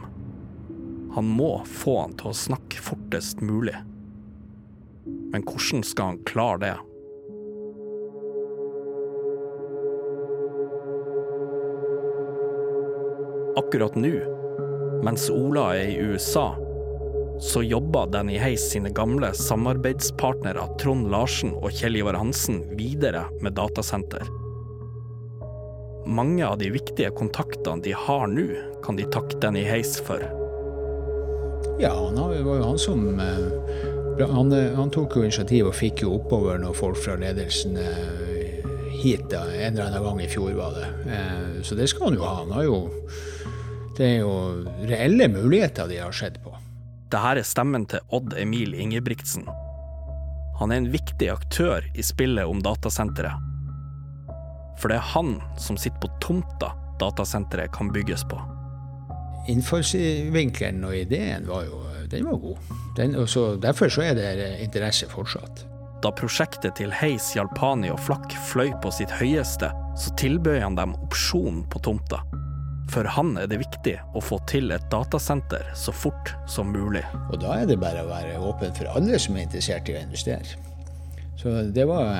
Han 1.14 1.28
må 1.36 1.56
få 1.66 2.00
han 2.00 2.16
til 2.18 2.32
å 2.32 2.36
snakke 2.36 2.82
fortest 2.82 3.42
mulig. 3.44 3.76
Men 5.32 5.44
hvordan 5.46 5.84
skal 5.86 6.12
han 6.12 6.24
klare 6.28 6.60
det? 6.62 6.74
Akkurat 13.54 13.94
nå, 13.94 14.14
mens 15.06 15.28
Ola 15.30 15.68
er 15.78 15.92
i 15.92 15.98
USA, 16.02 16.52
så 17.40 17.62
jobber 17.62 18.06
Danny 18.12 18.38
Hayes 18.38 18.70
sine 18.70 18.90
gamle 18.94 19.32
samarbeidspartnere 19.34 20.68
Trond 20.80 21.10
Larsen 21.10 21.54
og 21.58 21.72
Kjell 21.74 21.98
Ivar 21.98 22.18
Hansen 22.18 22.62
videre 22.78 23.24
med 23.42 23.56
datasenter. 23.58 24.22
Mange 26.06 26.46
av 26.46 26.58
de 26.60 26.68
viktige 26.70 27.10
kontaktene 27.16 27.82
de 27.82 27.94
har 27.96 28.26
nå, 28.28 28.46
kan 28.84 28.96
de 28.96 29.06
takke 29.10 29.40
Danny 29.40 29.64
Hayes 29.66 29.96
for. 30.04 30.22
Ja, 31.80 31.94
det 32.14 32.42
var 32.44 32.58
jo 32.60 32.62
han 32.62 32.78
som 32.78 33.20
eh, 33.20 34.26
han, 34.30 34.52
eh, 34.52 34.74
han 34.76 34.92
tok 34.94 35.16
jo 35.16 35.24
initiativ 35.24 35.70
og 35.70 35.74
fikk 35.74 36.04
jo 36.04 36.12
oppover 36.20 36.60
noen 36.62 36.76
folk 36.76 37.00
fra 37.02 37.16
ledelsen 37.18 37.78
eh, 37.80 38.68
hit 39.00 39.26
da, 39.32 39.42
en 39.48 39.74
eller 39.74 39.88
annen 39.88 40.04
gang 40.04 40.20
i 40.22 40.28
fjor, 40.30 40.52
var 40.54 40.76
det. 40.78 40.90
Så 41.66 41.74
det 41.76 41.88
skal 41.90 42.12
han 42.12 42.20
jo 42.20 42.22
ha. 42.24 42.36
Han 42.44 42.52
har 42.54 42.68
jo 42.68 42.76
Det 43.94 44.06
er 44.06 44.20
jo 44.22 44.36
reelle 44.88 45.28
muligheter 45.28 45.90
de 45.90 45.98
har 46.02 46.14
sett 46.14 46.38
på. 46.42 46.53
Dette 47.12 47.34
er 47.38 47.46
stemmen 47.46 47.84
til 47.90 48.02
Odd 48.14 48.34
Emil 48.40 48.74
Ingebrigtsen. 48.74 49.44
Han 50.58 50.72
er 50.72 50.82
en 50.82 50.90
viktig 50.92 51.28
aktør 51.32 51.84
i 51.94 52.02
spillet 52.02 52.46
om 52.46 52.62
datasenteret. 52.62 53.50
For 54.80 54.90
det 54.90 54.98
er 54.98 55.12
han 55.14 55.36
som 55.60 55.78
sitter 55.78 56.00
på 56.02 56.10
tomta 56.24 56.72
datasenteret 57.00 57.72
kan 57.74 57.92
bygges 57.94 58.24
på. 58.30 58.38
Innfallsvinkelen 59.50 60.84
og 60.88 60.96
ideen 60.96 61.46
var 61.50 61.66
jo 61.68 61.82
den 62.10 62.26
var 62.28 62.36
god. 62.36 62.56
Den, 62.96 63.14
så, 63.26 63.56
derfor 63.56 63.88
så 63.88 64.02
er 64.02 64.14
det 64.14 64.48
interesse 64.62 65.08
fortsatt. 65.10 65.64
Da 66.04 66.12
prosjektet 66.12 66.76
til 66.76 66.92
Heis, 66.92 67.30
Jalpani 67.36 67.88
og 67.90 68.00
Flakk 68.04 68.34
fløy 68.50 68.74
på 68.84 68.92
sitt 68.92 69.12
høyeste, 69.18 69.70
så 69.96 70.12
tilbød 70.20 70.60
han 70.60 70.76
dem 70.76 70.92
opsjon 71.06 71.62
på 71.72 71.80
tomta. 71.86 72.20
For 72.92 73.08
han 73.16 73.32
er 73.40 73.48
det 73.50 73.58
viktig 73.62 73.94
å 74.14 74.20
få 74.22 74.38
til 74.50 74.74
et 74.74 74.84
datasenter 74.92 75.64
så 75.78 75.92
fort 75.94 76.34
som 76.50 76.70
mulig. 76.74 77.02
Og 77.32 77.40
da 77.42 77.56
er 77.60 77.66
det 77.70 77.80
bare 77.80 78.04
å 78.04 78.10
være 78.10 78.38
åpen 78.44 78.74
for 78.76 78.92
alle 78.92 79.18
som 79.18 79.36
er 79.36 79.46
interessert 79.46 79.88
i 79.88 79.96
å 79.96 80.04
investere. 80.04 80.60
Så 81.40 81.56
det 81.74 81.88
var 81.88 82.14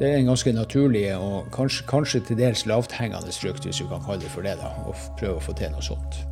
Det 0.00 0.08
er 0.08 0.16
en 0.16 0.30
ganske 0.30 0.52
naturlig 0.56 1.10
og 1.12 1.50
kanskje, 1.52 1.84
kanskje 1.84 2.20
til 2.24 2.38
dels 2.38 2.64
lavthengende 2.64 3.32
frukt, 3.36 3.66
hvis 3.68 3.82
du 3.82 3.88
kan 3.88 4.00
kalle 4.00 4.22
det 4.22 4.30
for 4.32 4.40
det, 4.40 4.54
da, 4.56 4.70
å 4.88 4.94
prøve 5.20 5.36
å 5.36 5.42
få 5.44 5.52
til 5.52 5.68
noe 5.74 5.84
sånt. 5.84 6.22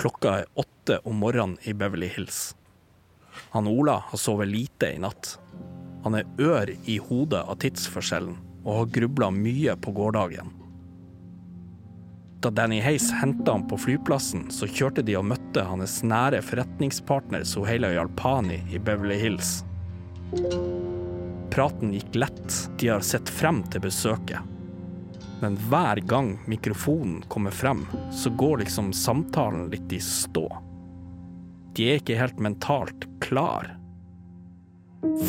Klokka 0.00 0.38
er 0.38 0.48
åtte 0.56 1.00
om 1.04 1.20
morgenen 1.20 1.58
i 1.68 1.76
Beverly 1.76 2.08
Hills. 2.08 2.54
Han 3.50 3.66
Ola 3.66 4.02
har 4.06 4.18
sovet 4.18 4.48
lite 4.48 4.92
i 4.94 5.00
natt. 5.00 5.38
Han 6.04 6.14
er 6.14 6.28
ør 6.38 6.70
i 6.84 6.98
hodet 6.98 7.40
av 7.44 7.58
tidsforskjellen 7.62 8.36
og 8.64 8.74
har 8.74 8.94
grubla 8.98 9.30
mye 9.32 9.76
på 9.80 9.92
gårsdagen. 9.96 10.52
Da 12.40 12.50
Danny 12.54 12.78
Hays 12.80 13.08
henta 13.12 13.52
ham 13.52 13.64
på 13.68 13.78
flyplassen, 13.82 14.44
så 14.54 14.68
kjørte 14.70 15.02
de 15.02 15.16
og 15.18 15.26
møtte 15.26 15.64
hans 15.66 15.96
nære 16.06 16.38
forretningspartner 16.46 17.42
Soheila 17.48 17.90
Jalpani 17.96 18.60
i 18.70 18.78
Beverly 18.78 19.16
Hills. 19.18 19.64
Praten 21.50 21.96
gikk 21.96 22.14
lett, 22.14 22.60
de 22.78 22.92
har 22.92 23.02
sett 23.02 23.32
frem 23.32 23.64
til 23.72 23.82
besøket. 23.88 24.38
Men 25.42 25.58
hver 25.66 25.98
gang 26.06 26.36
mikrofonen 26.46 27.24
kommer 27.30 27.54
frem, 27.54 27.86
så 28.14 28.30
går 28.30 28.62
liksom 28.62 28.92
samtalen 28.94 29.66
litt 29.72 29.92
i 29.92 30.00
stå. 30.02 30.46
De 31.78 31.84
er 31.86 32.00
ikke 32.00 32.16
helt 32.18 32.40
mentalt 32.42 33.04
klar. 33.22 33.68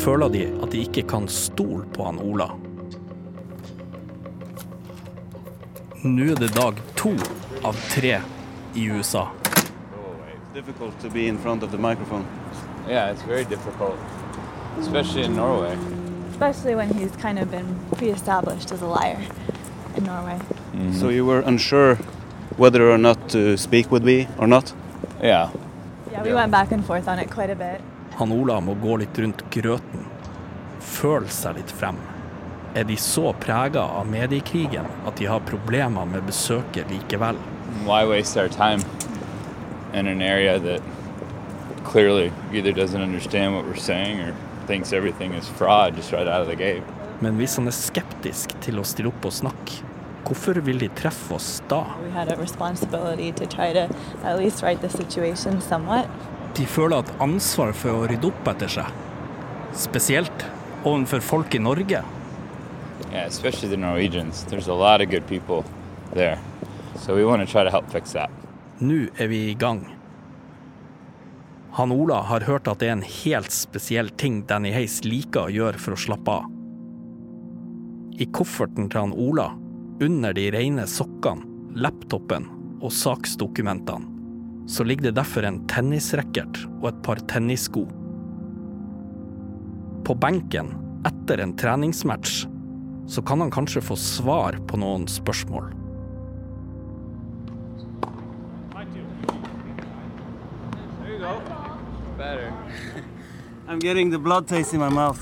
Føler 0.02 0.32
de 0.34 0.40
at 0.64 0.72
de 0.72 0.80
ikke 0.82 1.04
kan 1.06 1.28
stole 1.30 1.84
på 1.94 2.08
han 2.08 2.18
Ola. 2.18 2.48
Nå 6.02 6.26
er 6.32 6.42
det 6.42 6.50
dag 6.56 6.80
to 6.98 7.12
av 7.62 7.78
tre 7.92 8.16
i 8.74 8.88
USA. 8.90 9.28
Difficult 10.54 10.98
to 10.98 11.10
be 11.14 11.28
in 11.28 11.38
front 11.38 11.62
of 11.62 11.70
the 11.70 11.78
microphone. 11.78 12.26
Yeah, 12.88 13.12
it's 13.12 13.22
very 13.22 13.44
difficult, 13.44 13.94
especially 14.80 15.22
in 15.22 15.36
Norway. 15.36 15.76
especially 16.30 16.74
when 16.74 16.88
he's 16.94 17.14
kind 17.16 17.38
of 17.38 17.50
been 17.50 17.78
pre-established 17.96 18.72
as 18.72 18.82
a 18.82 18.86
liar 18.86 19.20
in 19.96 20.04
Norway. 20.04 20.38
So 20.98 21.10
you 21.10 21.26
were 21.26 21.40
unsure 21.40 21.96
whether 22.56 22.90
or 22.90 22.98
not 22.98 23.28
to 23.28 23.56
speak 23.56 23.92
with 23.92 24.02
me 24.02 24.26
or 24.38 24.46
not? 24.46 24.72
Yeah. 25.22 25.50
Yeah, 26.12 26.24
we 26.24 26.34
went 26.34 26.50
back 26.50 26.72
and 26.72 26.84
forth 26.84 27.06
on 27.08 27.18
it 27.18 27.30
quite 27.30 27.50
a 27.50 27.54
bit. 27.54 27.80
Han 28.18 28.32
Ola 28.32 28.60
må 28.60 28.74
gå 28.74 28.96
litt 28.98 29.18
rundt 29.18 29.44
grøten, 29.54 30.06
føle 30.82 31.30
seg 31.30 31.60
litt 31.60 31.70
frem. 31.70 31.98
Er 32.74 32.84
de 32.88 32.96
så 32.98 33.30
prega 33.38 33.84
av 33.98 34.08
mediekrigen 34.10 34.88
at 35.06 35.16
de 35.18 35.28
har 35.30 35.42
problemer 35.46 36.06
med 36.10 36.26
besøket 36.26 36.90
likevel? 36.90 37.38
Why 37.86 38.02
waste 38.04 38.36
our 38.42 38.48
time 38.48 38.82
in 39.94 40.06
an 40.06 40.20
area 40.22 40.58
that 40.58 40.82
clearly 41.84 42.32
either 42.52 42.72
doesn't 42.72 43.00
understand 43.02 43.54
what 43.54 43.64
we're 43.64 43.76
saying 43.76 44.20
or 44.20 44.34
thinks 44.66 44.92
everything 44.92 45.34
is 45.34 45.48
fraud 45.48 45.96
just 45.96 46.12
right 46.12 46.26
out 46.26 46.42
of 46.42 46.48
the 46.48 46.56
gate? 46.56 46.82
Men 47.20 47.36
hvis 47.38 47.56
han 47.56 47.68
er 47.68 47.76
skeptisk 47.76 48.54
til 48.64 48.80
å 48.80 48.84
stille 48.86 49.10
opp 49.12 49.30
og 49.30 49.34
snakke, 49.36 49.82
hvorfor 50.26 50.60
vil 50.64 50.78
de 50.80 50.88
treffe 50.98 51.34
oss 51.34 51.62
da? 51.70 51.84
We 52.02 52.10
had 52.14 52.32
a 52.32 52.36
responsibility 52.36 53.32
to 53.32 53.46
try 53.46 53.72
to 53.72 53.88
at 54.24 54.38
least 54.38 54.62
right 54.62 54.80
the 54.80 54.90
situation 54.90 55.60
somewhat. 55.60 56.08
De 56.56 56.66
føler 56.66 56.98
et 56.98 57.12
ansvar 57.22 57.72
for 57.72 58.02
å 58.02 58.08
rydde 58.10 58.30
opp 58.30 58.48
etter 58.54 58.72
seg. 58.80 58.90
Spesielt 59.76 60.46
overfor 60.84 61.22
folk 61.22 61.54
i 61.54 61.62
Norge. 61.62 62.02
Yeah, 63.10 63.26
especially 63.26 63.68
the 63.68 63.76
Norwegians. 63.76 64.44
There's 64.44 64.68
a 64.68 64.74
lot 64.74 65.00
of 65.00 65.10
good 65.10 65.26
people 65.26 65.64
there. 66.12 66.38
So 66.96 67.14
we 67.14 67.24
want 67.24 67.46
to 67.46 67.50
try 67.50 67.64
to 67.64 67.70
help 67.70 67.90
fix 67.90 68.12
that. 68.12 68.30
Nå 68.80 69.08
er 69.18 69.28
vi 69.28 69.50
i 69.50 69.54
gang. 69.54 69.84
Han 71.72 71.92
Ola 71.92 72.22
har 72.26 72.40
hørt 72.40 72.68
at 72.68 72.80
det 72.80 72.88
er 72.88 72.96
en 72.98 73.06
helt 73.06 73.52
spesiell 73.54 74.10
ting 74.18 74.42
Danny 74.48 74.72
Heis 74.74 75.04
liker 75.04 75.46
å 75.46 75.54
gjøre 75.54 75.78
for 75.78 75.94
å 75.94 76.00
slappe 76.00 76.38
av. 76.40 76.48
I 78.20 78.26
kofferten 78.34 78.90
til 78.90 79.00
han 79.00 79.14
Ola, 79.14 79.52
under 80.00 80.32
de 80.32 80.50
rene 80.50 80.86
sokkene, 80.88 81.44
laptopen 81.76 82.46
og 82.80 82.92
saksdokumentene, 82.92 84.06
så 84.70 84.84
ligger 84.86 85.10
det 85.10 85.18
derfor 85.18 85.44
en 85.44 85.60
tennisracket 85.68 86.62
og 86.80 86.86
et 86.92 87.02
par 87.04 87.20
tennissko. 87.28 87.82
På 90.06 90.16
benken 90.16 90.72
etter 91.06 91.42
en 91.44 91.52
treningsmatch 91.58 92.46
så 93.10 93.22
kan 93.26 93.40
han 93.42 93.50
kanskje 93.52 93.82
få 93.84 93.96
svar 93.98 94.56
på 94.70 94.80
noen 94.80 95.08
spørsmål. 95.10 95.68
I'm 103.68 103.78
getting 103.78 104.10
the 104.10 104.18
blood 104.18 104.48
taste 104.48 104.74
in 104.74 104.80
my 104.80 104.88
mouth. 104.88 105.20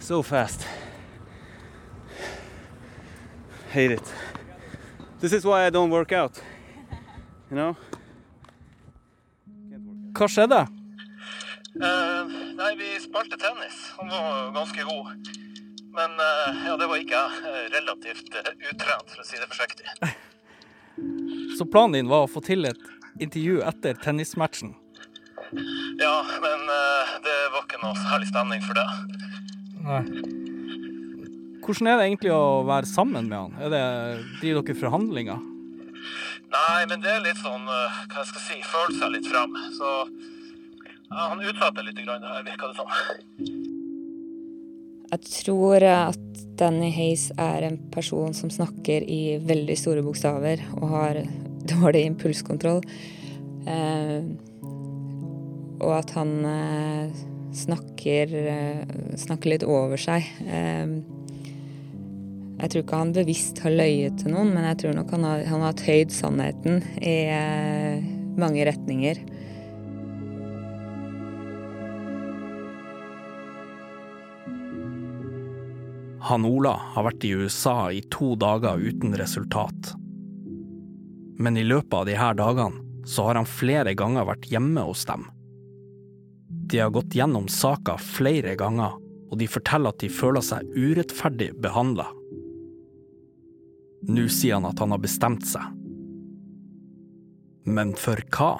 So 0.00 0.22
fast. 0.22 0.77
Hate 3.70 3.92
it. 3.92 4.14
This 5.20 5.32
is 5.32 5.44
why 5.44 5.66
I 5.66 5.70
don't 5.70 5.90
work 5.90 6.12
out. 6.12 6.40
You 7.50 7.56
know? 7.56 7.76
Hva 10.16 10.28
skjedde? 10.30 10.62
Uh, 11.78 12.30
nei, 12.56 12.70
vi 12.78 12.94
spilte 13.02 13.36
tennis. 13.38 13.76
Han 13.98 14.08
var 14.08 14.50
ganske 14.56 14.86
god. 14.88 15.28
Men 15.98 16.16
uh, 16.16 16.64
ja, 16.64 16.76
det 16.80 16.88
var 16.88 17.02
ikke 17.02 17.20
jeg. 17.20 17.54
Relativt 17.76 18.40
eh, 18.40 18.50
utrent, 18.72 19.12
for 19.12 19.22
å 19.22 19.28
si 19.28 19.36
det 19.36 19.50
forsiktig. 19.52 19.86
Så 21.58 21.68
planen 21.68 21.98
din 21.98 22.10
var 22.10 22.24
å 22.24 22.30
få 22.30 22.42
til 22.48 22.66
et 22.70 22.90
intervju 23.20 23.60
etter 23.68 24.00
tennismatchen. 24.02 24.74
Ja, 26.00 26.16
men 26.42 26.66
det 27.24 27.38
var 27.54 27.62
ikke 27.64 27.80
noe 27.82 27.96
særlig 28.00 28.28
stemning 28.32 28.64
for 28.64 28.78
det. 28.78 30.47
Hvordan 31.68 31.88
er 31.90 31.98
det 32.00 32.04
egentlig 32.06 32.30
å 32.32 32.62
være 32.64 32.88
sammen 32.88 33.26
med 33.28 33.36
han? 33.36 33.56
Er 33.60 33.72
det, 33.74 33.80
driver 34.40 34.62
dere 34.64 34.80
forhandlinger? 34.80 35.40
Nei, 36.48 36.78
men 36.88 37.02
det 37.04 37.10
er 37.12 37.20
litt 37.20 37.40
sånn, 37.42 37.66
eh, 37.68 37.98
hva 38.08 38.22
jeg 38.22 38.28
skal 38.30 38.44
si, 38.46 38.56
føle 38.64 38.94
seg 38.96 39.10
litt 39.12 39.28
frem. 39.28 39.58
Så 39.76 39.90
ja, 41.10 41.26
han 41.26 41.42
utsatte 41.44 41.84
litt, 41.84 42.00
grann, 42.06 42.24
det 42.24 42.46
virka 42.46 42.70
det 42.70 42.78
som. 42.78 42.88
Jeg 45.10 45.20
tror 45.28 45.84
at 45.90 46.40
Danny 46.56 46.88
Hayes 46.96 47.26
er 47.36 47.68
en 47.68 47.76
person 47.92 48.32
som 48.32 48.48
snakker 48.48 49.04
i 49.04 49.36
veldig 49.44 49.76
store 49.76 50.06
bokstaver 50.08 50.64
og 50.78 50.88
har 50.94 51.20
dårlig 51.74 52.06
impulskontroll. 52.14 52.80
Eh, 53.68 54.24
og 55.84 55.94
at 56.00 56.16
han 56.16 56.34
eh, 56.48 57.22
snakker, 57.60 58.34
eh, 58.56 58.98
snakker 59.20 59.52
litt 59.52 59.68
over 59.68 60.00
seg. 60.00 60.32
Jeg 62.58 62.72
tror 62.72 62.82
ikke 62.82 62.98
han 62.98 63.14
bevisst 63.14 63.60
har 63.62 63.70
løyet 63.70 64.18
til 64.18 64.32
noen, 64.34 64.50
men 64.50 64.64
jeg 64.72 64.80
tror 64.82 64.96
nok 64.98 65.12
han 65.14 65.26
har, 65.28 65.44
han 65.46 65.62
har 65.62 65.76
tøyd 65.78 66.10
sannheten 66.10 66.80
i 66.98 67.18
eh, 67.30 68.08
mange 68.38 68.66
retninger. 68.66 69.20
Han 76.28 76.44
Ola 76.44 76.74
har 76.96 77.06
vært 77.06 77.24
i 77.24 77.30
USA 77.38 77.76
i 77.94 78.02
to 78.10 78.34
dager 78.36 78.82
uten 78.82 79.14
resultat. 79.16 79.94
Men 81.38 81.56
i 81.56 81.64
løpet 81.64 81.94
av 81.94 82.10
her 82.10 82.36
dagene 82.36 83.06
så 83.08 83.30
har 83.30 83.38
han 83.38 83.48
flere 83.48 83.94
ganger 83.96 84.26
vært 84.28 84.50
hjemme 84.50 84.82
hos 84.84 85.06
dem. 85.08 85.28
De 86.68 86.82
har 86.82 86.90
gått 86.92 87.14
gjennom 87.16 87.46
saka 87.48 87.94
flere 88.02 88.58
ganger, 88.58 88.98
og 89.30 89.38
de 89.40 89.46
forteller 89.48 89.94
at 89.94 90.02
de 90.02 90.10
føler 90.12 90.44
seg 90.44 90.66
urettferdig 90.74 91.54
behandla. 91.62 92.10
Nå 94.02 94.28
sier 94.30 94.54
han 94.54 94.68
at 94.68 94.78
han 94.78 94.94
har 94.94 95.02
bestemt 95.02 95.46
seg. 95.46 95.64
Men 97.68 97.94
for 97.98 98.20
hva? 98.32 98.52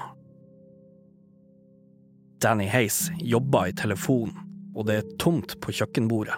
Danny 2.42 2.66
Hayes 2.70 3.08
jobber 3.18 3.70
i 3.70 3.74
telefonen, 3.74 4.36
og 4.74 4.86
det 4.86 4.98
er 5.00 5.14
tomt 5.18 5.56
på 5.62 5.74
kjøkkenbordet. 5.74 6.36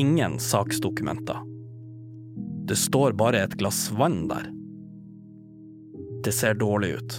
Ingen 0.00 0.38
saksdokumenter. 0.40 1.42
Det 2.68 2.78
står 2.80 3.12
bare 3.18 3.42
et 3.44 3.58
glass 3.60 3.90
vann 3.92 4.24
der. 4.30 4.46
Det 6.24 6.32
ser 6.32 6.54
dårlig 6.54 6.94
ut. 6.96 7.18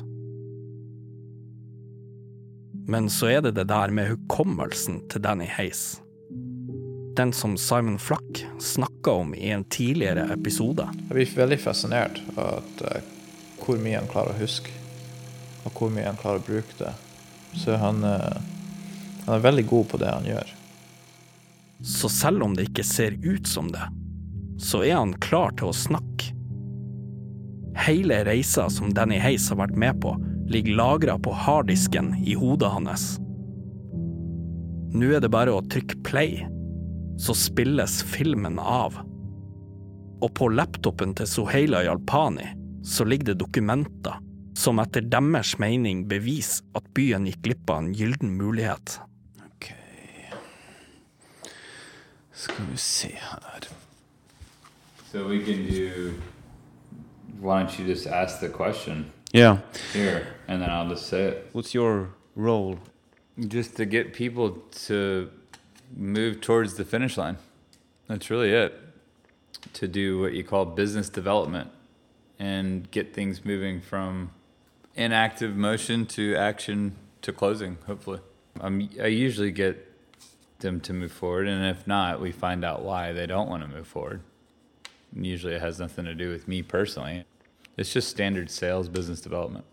Men 2.88 3.10
så 3.10 3.30
er 3.36 3.44
det 3.46 3.54
det 3.60 3.68
der 3.70 3.92
med 3.94 4.10
hukommelsen 4.10 5.04
til 5.12 5.22
Danny 5.24 5.46
Hayes. 5.48 6.03
Den 7.16 7.34
som 7.34 7.58
Simon 7.58 8.00
Flack 8.00 8.46
snakka 8.60 9.12
om 9.12 9.36
i 9.36 9.50
en 9.50 9.64
tidligere 9.64 10.34
episode. 10.34 10.88
Jeg 10.98 11.14
blir 11.14 11.34
veldig 11.38 11.60
fascinert 11.62 12.22
av 12.34 12.64
at, 12.64 12.82
uh, 12.82 13.60
hvor 13.62 13.78
mye 13.78 14.00
han 14.00 14.10
klarer 14.10 14.34
å 14.34 14.42
huske, 14.42 14.74
og 15.62 15.78
hvor 15.78 15.92
mye 15.94 16.08
han 16.08 16.18
klarer 16.18 16.42
å 16.42 16.48
bruke 16.48 16.74
det. 16.80 16.94
Så 17.54 17.78
han, 17.78 18.02
uh, 18.02 18.40
han 19.28 19.36
er 19.36 19.46
veldig 19.46 19.66
god 19.70 19.92
på 19.92 20.00
det 20.02 20.10
han 20.10 20.26
gjør. 20.26 20.56
Så 21.86 22.10
selv 22.10 22.48
om 22.48 22.56
det 22.58 22.72
ikke 22.72 22.86
ser 22.88 23.20
ut 23.22 23.46
som 23.48 23.70
det, 23.70 23.86
så 24.58 24.82
er 24.82 24.98
han 24.98 25.14
klar 25.22 25.54
til 25.60 25.70
å 25.70 25.76
snakke. 25.78 26.32
Hele 27.84 28.24
reisa 28.26 28.70
som 28.74 28.94
Danny 28.94 29.20
Hayes 29.22 29.50
har 29.52 29.60
vært 29.62 29.78
med 29.78 30.02
på, 30.02 30.16
ligger 30.50 30.80
lagra 30.82 31.20
på 31.22 31.34
harddisken 31.46 32.14
i 32.26 32.34
hodet 32.38 32.74
hans. 32.74 33.06
Nå 34.94 35.10
er 35.14 35.22
det 35.22 35.32
bare 35.34 35.54
å 35.54 35.64
trykke 35.74 36.02
play, 36.06 36.44
så 37.18 37.34
spilles 37.38 38.00
filmen 38.04 38.60
av. 38.60 38.98
Og 40.24 40.30
på 40.38 40.48
laptopen 40.54 41.14
til 41.18 41.28
Soheila 41.28 41.84
Jalpani 41.86 42.48
så 42.84 43.06
ligger 43.08 43.32
det 43.34 43.40
dokumenter 43.44 44.20
som 44.58 44.80
etter 44.84 45.02
deres 45.10 45.56
mening 45.60 46.04
beviser 46.08 46.66
at 46.78 46.86
byen 46.96 47.26
gikk 47.28 47.42
glipp 47.48 47.72
av 47.74 47.82
en 47.84 47.94
gyllen 47.98 48.36
mulighet. 48.38 49.00
Ok 49.48 49.72
Skal 52.34 52.66
vi 52.72 52.78
se 52.78 53.12
her 53.16 53.68
So 55.12 55.28
we 55.28 55.40
can 55.46 55.68
do. 55.70 56.14
Why 57.40 57.62
don't 57.62 57.78
you 57.80 57.86
just 57.86 58.08
ask 58.08 58.40
the 58.40 58.50
question 58.50 59.06
Yeah. 59.34 59.58
here, 59.94 60.28
and 60.48 60.62
then 60.62 60.70
I'll 60.70 60.90
just 60.90 61.08
say 61.08 61.28
it. 61.30 61.50
What's 61.54 61.74
your 61.76 62.10
role? 62.36 62.78
Just 63.40 63.76
to 63.78 63.86
get 63.86 64.14
people 64.14 64.58
to 64.88 65.30
move 65.96 66.42
towards 66.42 66.76
the 66.76 66.86
finish 66.86 67.18
line. 67.18 67.38
That's 68.08 68.30
really 68.30 68.52
it. 68.52 68.80
To 69.74 69.88
do 69.88 70.20
what 70.20 70.34
you 70.34 70.44
call 70.44 70.66
business 70.66 71.10
development 71.10 71.70
and 72.40 72.90
get 72.92 73.14
things 73.14 73.46
moving 73.46 73.80
from 73.80 74.32
inactive 74.96 75.56
motion 75.56 76.06
to 76.06 76.36
action 76.36 76.96
to 77.22 77.32
closing, 77.32 77.78
hopefully. 77.88 78.20
Um, 78.60 78.90
I 79.02 79.08
usually 79.08 79.52
get 79.52 79.92
them 80.60 80.80
to 80.82 80.94
move 80.94 81.12
forward, 81.12 81.48
and 81.48 81.66
if 81.66 81.88
not, 81.88 82.20
we 82.20 82.32
find 82.32 82.64
out 82.64 82.84
why 82.84 83.12
they 83.12 83.26
don't 83.26 83.50
want 83.50 83.64
to 83.64 83.70
move 83.70 83.88
forward. 83.88 84.22
And 85.16 85.26
usually 85.26 85.54
it 85.54 85.62
has 85.62 85.80
nothing 85.80 86.06
to 86.06 86.16
do 86.16 86.30
with 86.30 86.48
me 86.48 86.62
personally. 86.62 87.26
It's 87.78 87.94
just 87.94 88.10
standard 88.10 88.50
sales 88.50 88.90
business 88.90 89.22
development. 89.22 89.66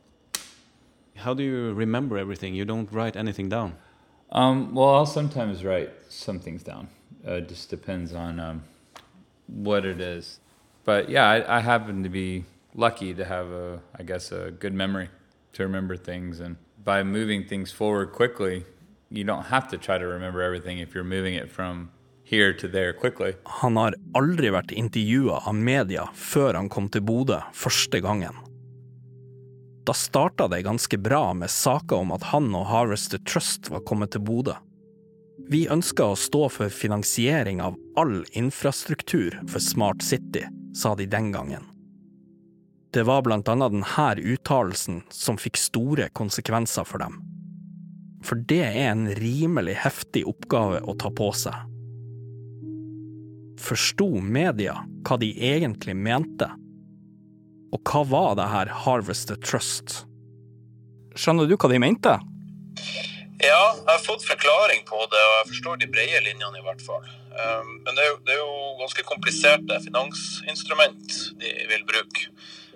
How 1.17 1.35
do 1.35 1.43
you 1.43 1.73
remember 1.75 2.17
everything? 2.17 2.55
You 2.55 2.65
don't 2.65 2.91
write 2.93 3.17
anything 3.17 3.49
down. 3.49 3.77
Um, 4.33 4.75
well, 4.75 4.95
I'll 4.95 5.07
sometimes 5.07 5.65
write 5.65 5.91
some 6.09 6.39
things 6.39 6.63
down. 6.63 6.89
Uh, 7.27 7.35
it 7.35 7.49
just 7.49 7.69
depends 7.69 8.15
on 8.15 8.39
um, 8.39 8.63
what 9.47 9.85
it 9.85 10.01
is. 10.01 10.39
But 10.85 11.09
yeah, 11.09 11.29
I, 11.29 11.59
I 11.59 11.61
happen 11.61 12.03
to 12.03 12.09
be 12.09 12.45
lucky 12.75 13.13
to 13.15 13.25
have 13.25 13.51
a, 13.51 13.81
I 13.99 14.03
guess, 14.05 14.33
a 14.33 14.51
good 14.51 14.73
memory 14.73 15.09
to 15.55 15.65
remember 15.65 15.97
things. 15.97 16.41
And 16.41 16.57
by 16.85 17.03
moving 17.03 17.47
things 17.47 17.73
forward 17.73 18.13
quickly, 18.13 18.65
you 19.11 19.25
don't 19.25 19.47
have 19.47 19.69
to 19.69 19.79
try 19.79 19.99
to 19.99 20.07
remember 20.07 20.41
everything 20.43 20.79
if 20.79 20.95
you're 20.95 21.05
moving 21.05 21.35
it 21.35 21.51
from 21.51 21.91
here 22.23 22.53
to 22.55 22.69
there 22.69 22.93
quickly. 22.93 23.35
Han 23.45 23.77
har 23.77 23.97
aldri 24.15 24.53
vært 24.55 24.71
intervjua 24.71 25.43
av 25.51 25.55
media 25.55 26.07
før 26.15 26.55
han 26.55 26.71
kom 26.71 26.87
til 26.89 27.03
Bodø 27.03 27.41
første 27.53 28.01
gangen. 28.01 28.50
Da 29.87 29.95
starta 29.97 30.49
det 30.49 30.63
ganske 30.63 30.99
bra 30.99 31.35
med 31.35 31.51
saker 31.51 31.97
om 31.97 32.13
at 32.13 32.29
han 32.35 32.51
og 32.55 32.67
Harvester 32.69 33.21
Trust 33.25 33.71
var 33.73 33.85
kommet 33.89 34.13
til 34.13 34.25
Bodø. 34.25 34.55
Vi 35.49 35.65
ønska 35.73 36.05
å 36.13 36.19
stå 36.19 36.45
for 36.53 36.69
finansiering 36.69 37.63
av 37.65 37.79
all 37.99 38.21
infrastruktur 38.37 39.39
for 39.49 39.63
Smart 39.65 40.05
City, 40.05 40.45
sa 40.77 40.95
de 40.95 41.09
den 41.09 41.33
gangen. 41.33 41.65
Det 42.93 43.07
var 43.07 43.23
blant 43.23 43.49
annet 43.49 43.73
denne 43.73 44.35
uttalelsen 44.35 45.03
som 45.15 45.39
fikk 45.39 45.57
store 45.57 46.11
konsekvenser 46.13 46.85
for 46.85 47.01
dem. 47.03 47.21
For 48.27 48.37
det 48.51 48.63
er 48.67 48.91
en 48.91 49.07
rimelig 49.17 49.79
heftig 49.87 50.27
oppgave 50.29 50.83
å 50.85 50.97
ta 51.01 51.09
på 51.15 51.31
seg. 51.33 51.55
Forsto 53.61 54.09
media 54.21 54.81
hva 55.07 55.17
de 55.21 55.31
egentlig 55.53 55.97
mente? 55.97 56.51
Og 57.71 57.81
hva 57.87 58.03
var 58.09 58.35
det 58.39 58.49
her 58.51 58.73
Harvested 58.85 59.43
Trust? 59.47 60.03
Skjønner 61.19 61.47
du 61.47 61.57
hva 61.57 61.71
de 61.71 61.79
mente? 61.83 62.17
Ja, 63.41 63.63
jeg 63.73 63.89
har 63.89 64.03
fått 64.05 64.27
forklaring 64.27 64.83
på 64.89 64.99
det, 65.11 65.21
og 65.21 65.37
jeg 65.39 65.47
forstår 65.55 65.79
de 65.81 65.89
brede 65.93 66.21
linjene 66.27 66.61
i 66.61 66.65
hvert 66.67 66.83
fall. 66.85 67.07
Um, 67.31 67.71
men 67.87 67.95
det 67.95 68.03
er, 68.05 68.11
jo, 68.11 68.19
det 68.27 68.35
er 68.35 68.41
jo 68.43 68.75
ganske 68.83 69.05
kompliserte 69.09 69.79
finansinstrument 69.87 71.17
de 71.41 71.55
vil 71.71 71.87
bruke. 71.89 72.27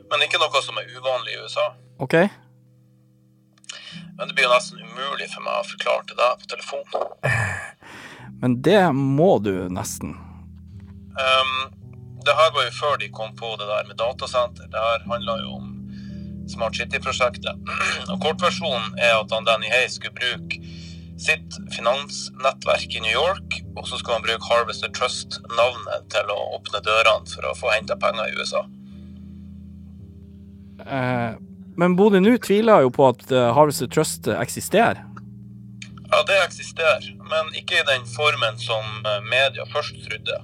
Men 0.09 0.25
ikke 0.25 0.41
noe 0.41 0.63
som 0.65 0.79
er 0.81 0.89
uvanlig 0.95 1.35
i 1.35 1.43
USA. 1.43 1.67
Ok. 2.01 2.17
Men 4.17 4.31
det 4.31 4.37
blir 4.37 4.47
jo 4.47 4.55
nesten 4.55 4.81
umulig 4.81 5.29
for 5.35 5.45
meg 5.45 5.61
å 5.61 5.69
forklare 5.69 6.07
til 6.09 6.21
deg 6.23 6.41
på 6.41 6.51
telefon. 6.55 6.87
Men 8.41 8.59
det 8.65 8.83
må 8.95 9.37
du 9.43 9.53
nesten. 9.73 10.17
Um, 11.15 11.84
det 12.27 12.35
her 12.39 12.51
var 12.55 12.67
jo 12.67 12.75
før 12.75 12.97
de 13.01 13.11
kom 13.13 13.35
på 13.37 13.55
det 13.61 13.69
der 13.69 13.89
med 13.89 13.99
datasenter. 14.01 14.69
Det 14.73 14.81
her 14.87 15.05
handla 15.11 15.39
jo 15.43 15.59
om 15.59 15.71
Smart 16.49 16.77
City-prosjektet. 16.77 17.75
Og 18.13 18.21
Kortversjonen 18.25 18.99
er 18.99 19.19
at 19.19 19.33
han 19.33 19.49
Danny 19.49 19.71
Hay 19.73 19.89
skulle 19.93 20.17
bruke 20.17 20.61
sitt 21.21 21.57
finansnettverk 21.77 22.97
i 22.97 23.01
New 23.01 23.13
York, 23.13 23.61
og 23.77 23.87
så 23.89 23.99
skulle 23.99 24.19
han 24.19 24.25
bruke 24.27 24.49
Harvester 24.51 24.91
Trust-navnet 24.91 26.09
til 26.11 26.33
å 26.33 26.39
åpne 26.57 26.81
dørene 26.83 27.31
for 27.31 27.47
å 27.47 27.55
få 27.55 27.71
henta 27.71 27.97
penger 28.03 28.33
i 28.33 28.39
USA. 28.41 28.65
Eh, 30.85 31.37
men 31.79 31.97
Bodø 31.97 32.21
nå 32.23 32.35
tviler 32.43 32.83
jo 32.85 32.91
på 32.95 33.07
at 33.13 33.31
eh, 33.31 33.51
Harvester 33.55 33.91
Trust 33.91 34.29
eksisterer. 34.35 35.05
Ja, 36.11 36.21
det 36.27 36.41
eksisterer, 36.43 37.07
men 37.31 37.55
ikke 37.59 37.81
i 37.81 37.87
den 37.89 38.05
formen 38.11 38.59
som 38.63 39.07
eh, 39.07 39.23
media 39.31 39.67
først 39.71 39.97
trodde, 40.09 40.43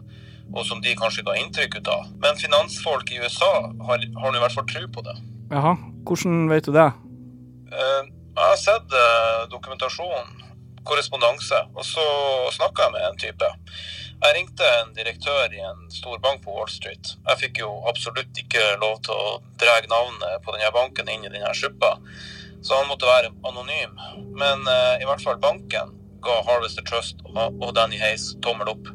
og 0.54 0.66
som 0.66 0.80
de 0.82 0.94
kanskje 0.98 1.24
ga 1.26 1.36
inntrykk 1.38 1.78
ut 1.80 1.90
av. 1.90 2.08
Men 2.22 2.38
finansfolk 2.38 3.12
i 3.12 3.20
USA 3.22 3.52
har, 3.86 4.06
har 4.22 4.36
i 4.36 4.42
hvert 4.42 4.56
fall 4.56 4.68
tro 4.70 4.86
på 4.96 5.04
det. 5.06 5.16
Jaha, 5.50 5.76
hvordan 6.06 6.44
vet 6.50 6.66
du 6.66 6.74
det? 6.74 6.90
Uh, 7.70 8.02
Jeg 8.30 8.46
har 8.46 8.56
sett 8.56 8.94
uh, 8.94 9.48
dokumentasjon, 9.50 10.28
korrespondanse, 10.86 11.58
og 11.74 11.84
så 11.84 12.04
snakka 12.54 12.86
jeg 12.86 12.94
med 12.94 13.06
en 13.08 13.18
type. 13.20 13.48
Jeg 14.20 14.36
ringte 14.36 14.68
en 14.80 14.92
direktør 14.96 15.52
i 15.56 15.62
en 15.64 15.86
stor 15.92 16.18
bank 16.22 16.42
på 16.44 16.54
Wall 16.54 16.68
Street. 16.70 17.14
Jeg 17.28 17.40
fikk 17.40 17.62
jo 17.62 17.70
absolutt 17.90 18.36
ikke 18.38 18.62
lov 18.80 19.00
til 19.06 19.16
å 19.16 19.38
dra 19.60 19.78
navnet 19.90 20.44
på 20.44 20.54
denne 20.54 20.70
banken 20.76 21.08
inn 21.08 21.24
i 21.26 21.32
denne 21.32 21.52
suppa, 21.56 21.96
så 22.62 22.78
han 22.78 22.88
måtte 22.90 23.08
være 23.08 23.32
anonym. 23.48 23.96
Men 24.36 24.66
uh, 24.68 24.96
i 25.00 25.08
hvert 25.08 25.24
fall 25.24 25.40
banken 25.42 25.94
ga 26.24 26.40
Harvester 26.46 26.84
Trust 26.86 27.22
og, 27.24 27.58
og 27.60 27.74
Danny 27.76 27.98
Hayes 28.00 28.34
tommel 28.44 28.72
opp. 28.72 28.92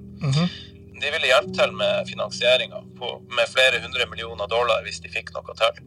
De 1.02 1.12
ville 1.12 1.28
hjelpe 1.28 1.56
til 1.58 1.74
med 1.76 2.08
finansieringa 2.08 2.82
med 3.36 3.52
flere 3.52 3.82
hundre 3.84 4.08
millioner 4.12 4.48
dollar 4.52 4.84
hvis 4.86 5.02
de 5.04 5.12
fikk 5.12 5.34
noe 5.36 5.56
til. 5.60 5.82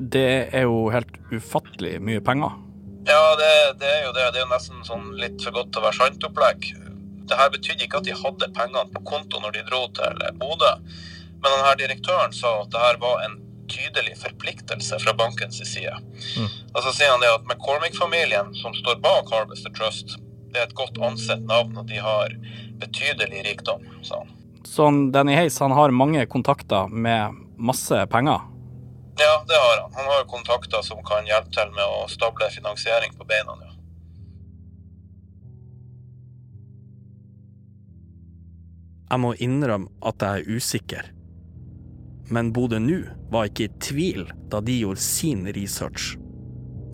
Det 0.00 0.48
er 0.56 0.64
jo 0.64 0.88
helt 0.94 1.18
ufattelig 1.30 1.98
mye 2.02 2.22
penger. 2.24 2.56
Ja, 3.08 3.36
det, 3.36 3.52
det 3.80 3.90
er 3.90 4.02
jo 4.06 4.14
det. 4.16 4.26
Det 4.32 4.40
er 4.40 4.44
jo 4.46 4.52
nesten 4.52 4.82
sånn 4.86 5.06
litt 5.20 5.40
for 5.44 5.56
godt 5.56 5.70
til 5.72 5.82
å 5.82 5.86
være 5.86 5.98
sant-opplegg. 5.98 6.70
Det 7.30 7.38
her 7.38 7.52
betydde 7.52 7.86
ikke 7.86 8.00
at 8.00 8.08
de 8.08 8.16
hadde 8.16 8.50
pengene 8.56 8.88
på 8.94 9.04
konto 9.06 9.40
når 9.40 9.54
de 9.56 9.66
dro 9.68 9.84
til 9.96 10.24
Bodø, 10.40 10.72
men 11.40 11.52
denne 11.54 11.76
direktøren 11.78 12.34
sa 12.36 12.56
at 12.64 12.72
det 12.74 12.82
her 12.82 12.98
var 13.00 13.22
en 13.24 13.38
tydelig 13.70 14.16
forpliktelse 14.18 14.98
fra 15.04 15.14
bankens 15.16 15.60
side. 15.62 15.94
Og 16.74 16.80
så 16.82 16.92
sier 16.96 17.12
han 17.12 17.22
det 17.22 17.30
at 17.30 17.46
McCormick-familien, 17.46 18.50
som 18.58 18.74
står 18.74 18.98
bak 19.04 19.30
Harvester 19.30 19.72
Trust, 19.76 20.16
det 20.50 20.58
er 20.58 20.66
et 20.66 20.74
godt 20.74 20.98
ansett 21.06 21.44
navn, 21.46 21.76
og 21.78 21.86
de 21.86 22.00
har 22.02 22.34
betydelig 22.80 23.44
rikdom, 23.46 23.84
sa 24.02 24.22
han. 24.22 24.36
Så 24.64 24.86
Danny 25.12 25.34
Hayes 25.34 25.58
han 25.60 25.72
har 25.72 25.90
mange 25.90 26.26
kontakter 26.26 26.88
med 26.88 27.36
masse 27.56 28.06
penger. 28.06 28.40
Ja, 29.20 29.44
det 29.48 29.54
har 29.54 29.82
han. 29.82 29.92
Han 29.94 30.06
har 30.12 30.24
kontakter 30.28 30.82
som 30.82 31.02
kan 31.04 31.26
hjelpe 31.28 31.52
til 31.52 31.72
med 31.74 31.84
å 31.84 32.06
stable 32.08 32.48
finansiering 32.52 33.12
på 33.16 33.26
beina. 33.28 33.56
Ja. 33.60 33.70
Jeg 39.10 39.18
må 39.24 39.32
innrømme 39.42 39.90
at 40.06 40.22
jeg 40.22 40.42
er 40.44 40.56
usikker. 40.56 41.06
Men 42.30 42.52
Bodø 42.54 42.78
nå 42.78 43.00
var 43.32 43.48
ikke 43.48 43.66
i 43.66 43.72
tvil 43.82 44.28
da 44.52 44.60
de 44.62 44.76
gjorde 44.84 45.02
sin 45.02 45.48
research. 45.50 46.14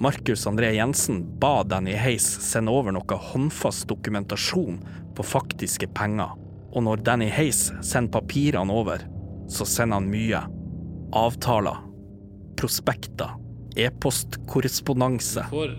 Markus 0.00 0.46
André 0.48 0.70
Jensen 0.76 1.22
ba 1.40 1.60
Danny 1.64 1.92
Hayes 1.96 2.24
sende 2.44 2.72
over 2.72 2.92
noe 2.96 3.18
håndfast 3.30 3.86
dokumentasjon 3.92 4.80
på 5.16 5.24
faktiske 5.26 5.88
penger. 5.96 6.34
Og 6.76 6.84
når 6.84 7.02
Danny 7.06 7.28
Hayes 7.32 7.70
sender 7.80 8.20
papirene 8.20 8.72
over, 8.72 9.02
så 9.48 9.66
sender 9.68 10.00
han 10.00 10.10
mye. 10.12 10.42
Avtaler, 11.16 11.80
prospekter, 12.60 13.36
e-postkorrespondanse. 13.76 15.46
får 15.50 15.74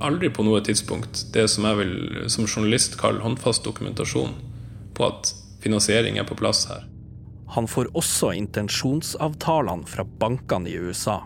aldri 0.00 0.30
på 0.30 0.44
noe 0.46 0.60
tidspunkt 0.64 1.26
det 1.34 1.48
som 1.50 1.66
jeg 1.66 1.80
vil 1.80 1.94
som 2.30 2.46
journalist 2.46 2.98
kalle 3.00 3.24
håndfast 3.24 3.64
dokumentasjon 3.66 4.36
på 4.94 5.08
at 5.08 5.32
finansiering 5.62 6.18
er 6.18 6.28
på 6.28 6.38
plass 6.38 6.66
her. 6.70 6.84
Han 7.48 7.66
får 7.66 7.88
også 7.96 8.34
intensjonsavtalene 8.36 9.88
fra 9.88 10.04
bankene 10.20 10.68
i 10.68 10.76
USA. 10.76 11.22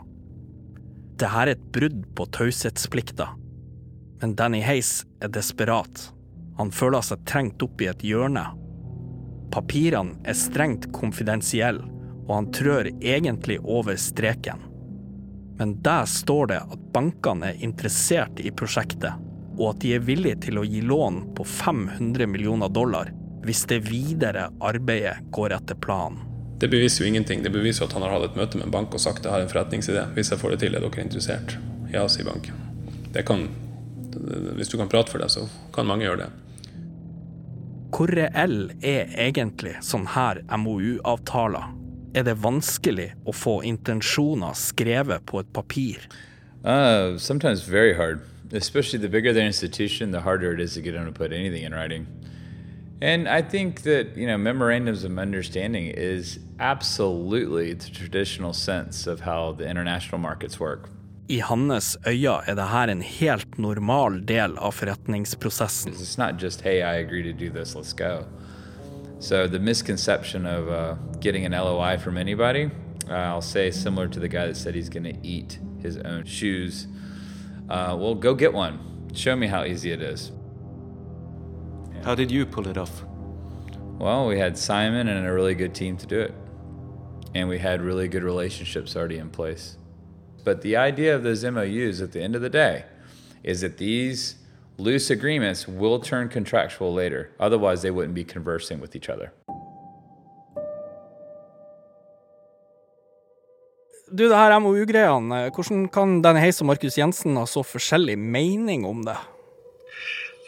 Dette 1.18 1.38
er 1.38 1.52
et 1.52 1.64
brudd 1.74 2.04
på 2.16 2.26
taushetsplikta. 2.34 3.28
Men 4.22 4.36
Danny 4.38 4.62
Hayes 4.62 5.02
er 5.22 5.32
desperat. 5.34 6.08
Han 6.58 6.72
føler 6.74 7.04
seg 7.04 7.24
trengt 7.28 7.62
opp 7.64 7.80
i 7.82 7.88
et 7.90 8.04
hjørne. 8.04 8.44
Papirene 9.52 10.18
er 10.28 10.36
strengt 10.38 10.90
konfidensielle, 10.96 11.84
og 12.26 12.34
han 12.36 12.50
trør 12.54 12.88
egentlig 13.00 13.58
over 13.60 13.98
streken. 14.00 14.68
Men 15.58 15.74
der 15.84 16.06
står 16.08 16.46
det 16.52 16.60
at 16.74 16.86
bankene 16.94 17.52
er 17.52 17.64
interessert 17.64 18.40
i 18.40 18.50
prosjektet, 18.50 19.12
og 19.58 19.74
at 19.74 19.82
de 19.84 19.92
er 19.96 20.04
villige 20.06 20.40
til 20.48 20.60
å 20.60 20.64
gi 20.66 20.80
lån 20.80 21.22
på 21.36 21.44
500 21.44 22.26
millioner 22.30 22.72
dollar 22.72 23.12
hvis 23.42 23.64
det 23.70 23.80
videre 23.88 24.48
arbeidet 24.62 25.18
går 25.34 25.56
etter 25.58 25.78
planen. 25.82 26.22
Det 26.62 26.68
beviser 26.70 27.02
jo 27.02 27.08
ingenting. 27.10 27.42
Det 27.42 27.50
beviser 27.50 27.88
at 27.88 27.94
han 27.96 28.04
har 28.06 28.12
hatt 28.14 28.28
et 28.28 28.36
møte 28.38 28.58
med 28.58 28.68
en 28.68 28.74
bank 28.74 28.94
og 28.94 29.02
sagt 29.02 29.24
jeg 29.26 29.34
har 29.34 29.42
en 29.42 29.50
forretningsidé. 29.50 30.04
Hvis 30.14 30.30
jeg 30.30 30.38
får 30.38 30.54
det 30.54 30.58
til, 30.62 30.76
er 30.78 30.84
dere 30.84 31.02
interessert? 31.02 31.56
Ja, 31.90 32.04
sier 32.06 32.28
banken. 32.28 32.60
Det 33.12 33.24
kan, 33.26 33.48
hvis 34.56 34.70
du 34.72 34.78
kan 34.78 34.90
prate 34.92 35.12
for 35.12 35.22
deg, 35.22 35.30
så 35.32 35.46
kan 35.74 35.88
mange 35.88 36.06
gjøre 36.06 36.24
det. 36.24 36.30
Hvor 37.92 38.08
reell 38.08 38.72
er 38.80 39.10
egentlig 39.20 39.74
sånn 39.84 40.06
her 40.14 40.40
MOU-avtaler? 40.48 41.74
Er 42.16 42.24
det 42.28 42.38
vanskelig 42.44 43.10
å 43.28 43.32
få 43.36 43.60
intensjoner 43.68 44.56
skrevet 44.56 45.24
på 45.28 45.40
et 45.40 45.52
papir? 45.52 46.06
Uh, 46.64 47.18
sometimes 47.18 47.62
very 47.68 47.94
hard. 47.94 48.20
Especially 48.52 48.98
the 48.98 49.08
bigger 49.08 49.32
the 49.32 49.42
institution, 49.42 50.10
the 50.10 50.20
harder 50.20 50.52
it 50.52 50.60
is 50.60 50.74
to 50.74 50.80
get 50.80 50.92
them 50.92 51.06
to 51.06 51.12
put 51.12 51.32
anything 51.32 51.64
in 51.64 51.72
writing. 51.72 52.06
And 53.02 53.28
I 53.28 53.42
think 53.42 53.82
that, 53.82 54.16
you 54.16 54.26
know, 54.26 54.38
memorandums 54.38 55.04
of 55.04 55.18
understanding 55.18 55.86
is 55.86 56.38
absolutely 56.60 57.72
the 57.72 57.90
traditional 57.90 58.52
sense 58.52 59.08
of 59.08 59.20
how 59.20 59.52
the 59.52 59.68
international 59.68 60.18
markets 60.18 60.60
work. 60.60 60.88
I 61.32 61.38
hans 61.40 61.96
øyne 62.06 62.42
er 62.46 62.54
dette 62.58 62.92
en 62.92 63.02
helt 63.02 63.58
normal 63.58 64.20
del 64.28 64.58
av 64.58 64.72
forretningsprosessen. 64.72 65.92
It's 65.92 66.18
not 66.18 66.42
just, 66.42 66.60
hey, 66.60 66.82
I 66.82 67.00
agree 67.00 67.22
to 67.22 67.32
do 67.32 67.48
this, 67.48 67.74
let's 67.74 67.94
go. 67.94 68.26
So 69.18 69.46
the 69.46 69.58
misconception 69.58 70.46
of 70.46 70.68
uh, 70.68 70.94
getting 71.20 71.46
an 71.46 71.52
LOI 71.52 71.96
from 71.96 72.18
anybody, 72.18 72.70
uh, 73.08 73.14
I'll 73.14 73.40
say 73.40 73.70
similar 73.70 74.08
to 74.08 74.20
the 74.20 74.28
guy 74.28 74.46
that 74.46 74.56
said 74.56 74.74
he's 74.74 74.90
going 74.90 75.04
to 75.04 75.16
eat 75.26 75.58
his 75.80 75.96
own 75.96 76.24
shoes. 76.26 76.86
Uh, 77.70 77.96
well, 77.98 78.14
go 78.14 78.34
get 78.34 78.52
one. 78.52 78.78
Show 79.14 79.34
me 79.36 79.46
how 79.46 79.64
easy 79.64 79.90
it 79.90 80.02
is. 80.02 80.32
How 82.04 82.14
did 82.14 82.30
you 82.30 82.44
pull 82.44 82.68
it 82.68 82.76
off? 82.76 83.04
Well, 83.98 84.26
we 84.26 84.38
had 84.38 84.58
Simon 84.58 85.08
and 85.08 85.26
a 85.26 85.32
really 85.32 85.54
good 85.54 85.74
team 85.74 85.96
to 85.96 86.06
do 86.06 86.20
it. 86.20 86.34
And 87.34 87.48
we 87.48 87.58
had 87.58 87.80
really 87.80 88.08
good 88.08 88.22
relationships 88.22 88.96
already 88.96 89.16
in 89.18 89.30
place. 89.30 89.78
But 90.44 90.62
the 90.62 90.76
idea 90.76 91.14
of 91.14 91.22
those 91.22 91.44
MOUs 91.44 92.00
at 92.00 92.12
the 92.12 92.20
end 92.20 92.34
of 92.34 92.42
the 92.42 92.50
day 92.50 92.84
is 93.44 93.60
that 93.60 93.78
these 93.78 94.36
loose 94.78 95.10
agreements 95.10 95.68
will 95.68 96.00
turn 96.00 96.28
contractual 96.28 96.92
later. 96.92 97.30
Otherwise, 97.38 97.82
they 97.82 97.90
wouldn't 97.90 98.14
be 98.14 98.24
conversing 98.24 98.80
with 98.80 98.96
each 98.96 99.08
other. 99.08 99.32
Du, 104.12 104.28
det 104.28 104.36
her 104.36 104.58
MOU-greiene, 104.58 105.50
hvordan 105.54 105.88
kan 105.88 106.18
denne 106.24 106.40
Hayes 106.40 106.60
og 106.60 106.66
Markus 106.68 106.98
Jensen 106.98 107.36
ha 107.40 107.46
så 107.48 107.62
forskjellig 107.64 108.18
mening 108.18 108.84
om 108.84 109.00
det? 109.06 109.16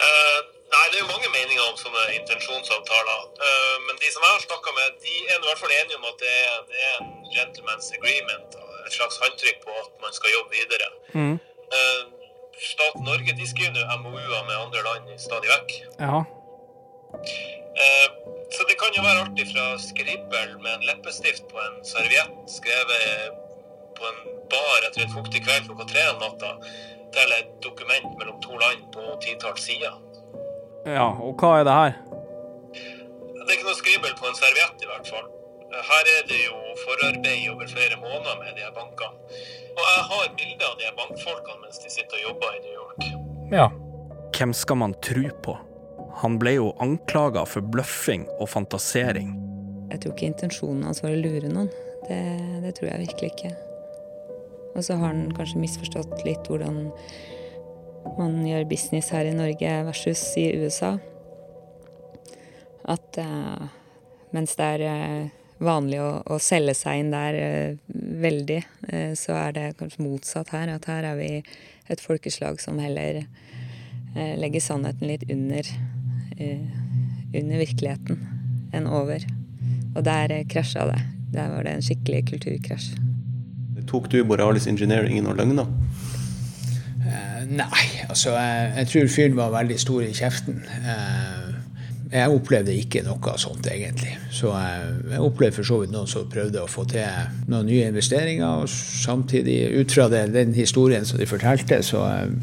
Uh, 0.04 0.40
nei, 0.74 0.84
det 0.90 0.98
er 0.98 1.00
jo 1.00 1.08
mange 1.08 1.30
meninger 1.32 1.64
om 1.70 1.78
sånne 1.80 2.02
intensjonsavtaler. 2.18 3.22
Uh, 3.40 3.76
men 3.86 3.96
de 4.02 4.12
som 4.12 4.26
jeg 4.26 4.34
har 4.34 4.44
snakka 4.44 4.76
med, 4.80 5.00
de 5.06 5.16
er 5.30 5.40
i 5.40 5.46
hvert 5.46 5.62
fall 5.62 5.72
enige 5.78 5.96
om 5.96 6.04
at 6.10 6.20
det 6.20 6.34
er, 6.42 6.60
det 6.68 6.84
er 6.90 6.94
en 7.06 7.10
gentleman's 7.38 7.88
agreement. 7.96 8.63
Et 8.86 8.92
slags 8.92 9.20
håndtrykk 9.22 9.58
på 9.64 9.72
at 9.82 9.92
man 10.04 10.12
skal 10.18 10.34
jobbe 10.36 10.50
videre. 10.60 10.88
Mm. 11.14 11.36
Eh, 11.78 12.02
staten 12.72 13.06
Norge 13.10 13.36
de 13.38 13.46
skriver 13.48 13.72
nå 13.76 13.98
MOU-er 14.02 14.42
med 14.48 14.56
andre 14.64 14.82
land 14.88 15.14
stadig 15.26 15.50
vekk. 15.54 15.76
Ja. 16.00 16.24
Eh, 17.84 18.08
så 18.54 18.66
det 18.68 18.76
kan 18.80 18.94
jo 18.96 19.02
være 19.06 19.22
alt 19.24 19.40
fra 19.52 19.64
skribbel 19.88 20.50
med 20.64 20.72
en 20.76 20.86
leppestift 20.88 21.48
på 21.50 21.58
en 21.66 21.80
serviett 21.94 22.36
skrevet 22.58 23.40
på 23.98 24.04
en 24.10 24.20
bar 24.50 24.86
etter 24.88 25.04
en 25.04 25.14
fuktig 25.14 25.42
kveld 25.46 25.68
klokka 25.68 25.86
tre 25.90 26.02
om 26.12 26.20
natta, 26.22 26.50
til 27.14 27.34
et 27.38 27.50
dokument 27.66 28.18
mellom 28.18 28.40
to 28.42 28.58
land 28.58 28.82
på 28.94 29.04
titalls 29.22 29.66
sider. 29.68 29.94
Ja, 30.86 31.08
og 31.26 31.40
hva 31.40 31.60
er 31.60 31.68
det 31.68 31.76
her? 31.78 31.94
Det 32.74 33.46
er 33.46 33.56
ikke 33.56 33.68
noe 33.68 33.78
skribbel 33.78 34.14
på 34.18 34.28
en 34.28 34.38
serviett 34.38 34.82
i 34.82 34.90
hvert 34.90 35.10
fall. 35.12 35.28
Her 35.74 36.10
er 36.14 36.26
det 36.30 36.40
jo 36.44 36.56
forarbeid 36.84 37.48
over 37.52 37.66
flere 37.70 37.96
måneder 38.00 38.40
med 38.40 38.56
de 38.56 38.64
her 38.66 38.74
bankene. 38.76 39.16
Og 39.74 39.84
jeg 39.90 40.02
har 40.10 40.34
bilder 40.38 40.66
av 40.70 40.76
de 40.78 40.86
her 40.86 40.96
bankfolkene 40.98 41.62
mens 41.64 41.80
de 41.82 41.90
sitter 41.90 42.20
og 42.20 42.26
jobber 42.28 42.56
i 42.58 42.60
New 42.66 42.74
York. 42.80 43.06
Ja. 43.52 43.68
Hvem 44.34 44.52
skal 44.54 44.80
man 44.80 44.94
tro 45.02 45.28
på? 45.46 45.56
Han 46.22 46.38
ble 46.38 46.56
jo 46.56 46.70
anklaga 46.82 47.42
for 47.46 47.66
bløffing 47.74 48.26
og 48.38 48.48
fantasering. 48.52 49.34
Jeg 49.90 50.02
tror 50.02 50.14
ikke 50.14 50.30
intensjonen 50.30 50.86
hans 50.86 51.02
var 51.02 51.14
å 51.14 51.20
lure 51.20 51.50
noen. 51.50 51.70
Det, 52.06 52.20
det 52.64 52.74
tror 52.78 52.90
jeg 52.90 53.06
virkelig 53.06 53.32
ikke. 53.32 53.54
Og 54.74 54.84
så 54.84 54.98
har 54.98 55.12
han 55.12 55.30
kanskje 55.34 55.62
misforstått 55.62 56.22
litt 56.26 56.50
hvordan 56.50 56.84
man 58.18 58.40
gjør 58.46 58.66
business 58.68 59.10
her 59.14 59.26
i 59.26 59.36
Norge 59.36 59.70
versus 59.86 60.22
i 60.40 60.48
USA. 60.60 60.96
At 62.90 63.18
uh, 63.22 63.70
mens 64.34 64.58
det 64.58 64.66
er 64.76 64.84
uh, 64.84 65.43
vanlig 65.62 66.00
å, 66.02 66.10
å, 66.26 66.38
selge 66.42 66.74
seg 66.78 67.02
inn 67.02 67.12
der 67.14 67.38
eh, 67.38 67.94
veldig, 68.24 68.60
så 69.18 69.36
er 69.38 69.54
det 69.56 69.64
kanskje 69.78 70.04
motsatt 70.04 70.52
her. 70.54 70.72
At 70.74 70.88
her 70.90 71.06
er 71.12 71.18
vi 71.18 71.30
et 71.92 72.02
folkeslag 72.02 72.60
som 72.62 72.80
heller 72.82 73.24
legger 74.14 74.62
sannheten 74.62 75.08
litt 75.10 75.24
under, 75.32 75.66
under 76.38 77.58
virkeligheten 77.58 78.20
enn 78.74 78.86
over. 78.86 79.26
Og 79.94 80.04
der 80.06 80.36
krasja 80.50 80.86
det. 80.90 81.00
Der 81.34 81.50
var 81.50 81.66
det 81.66 81.74
en 81.74 81.82
skikkelig 81.82 82.24
kulturkrasj. 82.30 82.94
Tok 83.90 84.10
du 84.12 84.22
Borealis 84.24 84.66
Engineering 84.70 85.18
i 85.18 85.22
noen 85.24 85.38
løgner? 85.38 85.66
Uh, 87.04 87.42
nei, 87.50 87.86
altså 88.08 88.32
jeg, 88.32 88.70
jeg 88.78 88.90
tror 88.92 89.10
fyren 89.12 89.36
var 89.36 89.52
veldig 89.54 89.76
stor 89.80 90.06
i 90.06 90.12
kjeften. 90.16 90.62
Uh, 90.86 91.53
jeg 92.14 92.30
opplevde 92.30 92.74
ikke 92.78 93.02
noe 93.02 93.32
sånt, 93.42 93.66
egentlig. 93.66 94.12
Så 94.30 94.52
jeg, 94.54 95.18
opplevde 95.18 95.56
for 95.56 95.66
så 95.66 95.80
vidt 95.80 95.94
noen 95.94 96.10
som 96.10 96.28
prøvde 96.30 96.62
å 96.62 96.70
få 96.70 96.84
til 96.92 97.48
noen 97.50 97.66
nye 97.66 97.88
investeringer. 97.90 98.62
Og 98.62 98.70
samtidig, 98.70 99.56
ut 99.80 99.94
fra 99.96 100.06
det, 100.12 100.28
den 100.34 100.54
historien 100.54 101.06
som 101.08 101.18
de 101.18 101.26
fortalte, 101.26 101.80
så 101.82 102.04
jeg 102.06 102.36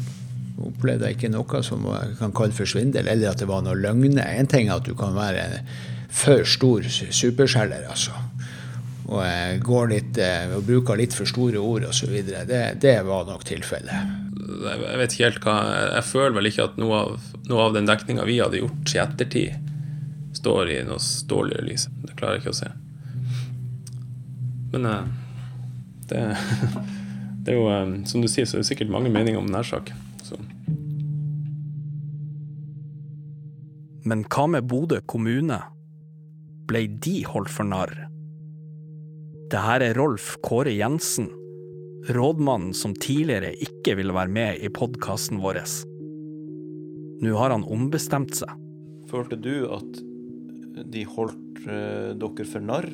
opplevde 0.62 1.08
jeg 1.08 1.16
ikke 1.16 1.32
noe 1.32 1.62
som 1.64 1.86
jeg 1.88 2.18
kan 2.20 2.34
kalle 2.36 2.56
for 2.56 2.68
svindel, 2.68 3.08
eller 3.08 3.32
at 3.32 3.40
det 3.40 3.48
var 3.48 3.64
noe 3.64 3.78
løgne. 3.78 4.20
En 4.20 4.50
ting 4.50 4.68
er 4.68 4.76
at 4.76 4.88
du 4.88 4.92
kan 4.98 5.16
være 5.16 5.46
for 6.12 6.44
stor 6.44 6.84
superselger, 6.92 7.88
altså. 7.88 8.12
Og 9.12 9.64
går 9.64 9.88
litt, 9.90 10.20
og 10.52 10.68
bruker 10.68 11.00
litt 11.00 11.16
for 11.16 11.28
store 11.28 11.60
ord 11.60 11.88
osv. 11.88 12.12
Det, 12.28 12.62
det 12.80 12.98
var 13.08 13.24
nok 13.28 13.48
tilfellet. 13.48 14.21
Jeg 14.32 14.98
vet 14.98 15.12
ikke 15.12 15.26
helt 15.26 15.44
hva 15.44 15.54
Jeg 15.98 16.04
føler 16.08 16.36
vel 16.38 16.48
ikke 16.48 16.64
at 16.70 16.78
noe 16.80 17.00
av, 17.02 17.26
noe 17.50 17.66
av 17.66 17.74
den 17.76 17.88
dekninga 17.88 18.24
vi 18.28 18.38
hadde 18.40 18.62
gjort 18.62 18.94
i 18.94 19.00
ettertid, 19.02 19.72
står 20.38 20.70
i 20.72 20.78
noe 20.88 21.00
dårligere 21.28 21.66
lys. 21.66 21.88
Det 22.06 22.16
klarer 22.16 22.38
jeg 22.38 22.44
ikke 22.44 22.54
å 22.54 22.60
se. 22.62 22.70
Men 24.72 24.88
det, 26.08 26.22
det 27.44 27.52
er 27.52 27.58
jo 27.58 27.68
Som 28.08 28.24
du 28.24 28.30
sier, 28.30 28.48
så 28.48 28.56
er 28.56 28.64
det 28.64 28.70
sikkert 28.70 28.94
mange 28.94 29.12
meninger 29.12 29.40
om 29.40 29.50
denne 29.50 29.64
saken. 29.68 30.08
Men 34.02 34.24
hva 34.34 34.48
med 34.50 34.66
Bodø 34.66 34.98
kommune? 35.06 35.60
Ble 36.66 36.86
de 37.04 37.20
holdt 37.28 37.52
for 37.52 37.68
narr? 37.68 37.92
Det 39.52 39.60
her 39.62 39.84
er 39.84 39.94
Rolf 39.98 40.34
Kåre 40.42 40.72
Jensen, 40.74 41.28
rådmannen 42.10 42.74
som 42.74 42.94
tidligere 42.98 43.52
ikke 43.62 43.96
ville 43.98 44.14
være 44.14 44.32
med 44.32 44.62
i 44.64 44.70
podkasten 44.72 45.40
vår. 45.42 45.62
Nå 47.22 47.34
har 47.38 47.54
han 47.54 47.66
ombestemt 47.70 48.34
seg. 48.40 48.50
Følte 49.10 49.38
du 49.38 49.68
at 49.70 50.00
de 50.92 51.04
holdt 51.06 51.66
uh, 51.68 52.12
dere 52.18 52.46
for 52.48 52.64
narr? 52.64 52.88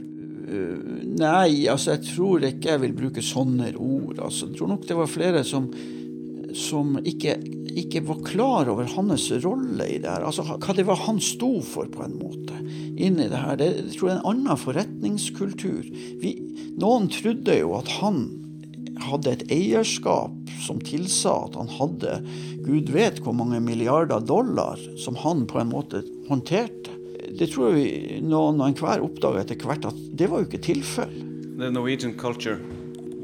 Uh, 0.49 1.05
nei, 1.19 1.69
altså 1.71 1.95
jeg 1.95 2.09
tror 2.11 2.45
ikke 2.49 2.75
jeg 2.75 2.83
vil 2.85 2.97
bruke 2.97 3.25
sånne 3.25 3.71
ord. 3.77 4.19
Altså, 4.19 4.49
jeg 4.51 4.59
tror 4.59 4.75
nok 4.75 4.89
det 4.89 4.99
var 4.99 5.13
flere 5.13 5.45
som, 5.47 5.71
som 6.57 6.99
ikke, 7.01 7.39
ikke, 7.81 8.03
var 8.09 8.21
klar 8.27 8.73
over 8.73 8.91
hans 8.97 9.31
rolle 9.45 9.89
i 9.89 10.01
det 10.03 10.11
her. 10.11 10.27
Altså 10.27 10.45
hva 10.51 10.77
det 10.77 10.85
var 10.89 11.01
han 11.07 11.23
sto 11.25 11.55
for, 11.65 11.89
på 11.93 12.05
en 12.05 12.19
måte, 12.21 12.61
inn 12.99 13.17
i 13.23 13.31
det 13.31 13.41
her. 13.41 13.57
Det 13.57 13.71
jeg 13.71 13.97
tror 13.97 14.11
jeg 14.11 14.19
er 14.19 14.21
en 14.21 14.31
annen 14.35 14.61
forretningskultur. 14.67 15.89
Vi, 16.21 16.35
noen 16.77 17.09
trodde 17.15 17.57
jo 17.63 17.73
at 17.79 17.89
han 18.03 18.27
hadde 19.07 19.33
et 19.33 19.45
eierskap 19.55 20.53
som 20.65 20.81
tilsa 20.83 21.35
at 21.47 21.59
han 21.59 21.71
hadde 21.79 22.19
gud 22.67 22.93
vet 22.93 23.21
hvor 23.25 23.37
mange 23.37 23.61
milliarder 23.65 24.21
dollar 24.21 24.81
som 25.01 25.17
han 25.23 25.47
på 25.49 25.61
en 25.63 25.73
måte 25.73 26.03
håndterte. 26.29 26.95
Det 27.39 27.51
tror 27.53 27.77
jeg 27.77 28.23
noen 28.25 28.61
og 28.61 28.71
enhver 28.71 29.05
oppdaga 29.05 29.45
etter 29.45 29.61
hvert 29.63 29.87
at 29.89 29.99
det 30.19 30.29
var 30.31 30.43
jo 30.43 30.49
ikke 30.49 30.65
tilfellet. 30.65 31.25
The 31.59 31.71
Norwegian 31.71 32.15
culture, 32.17 32.59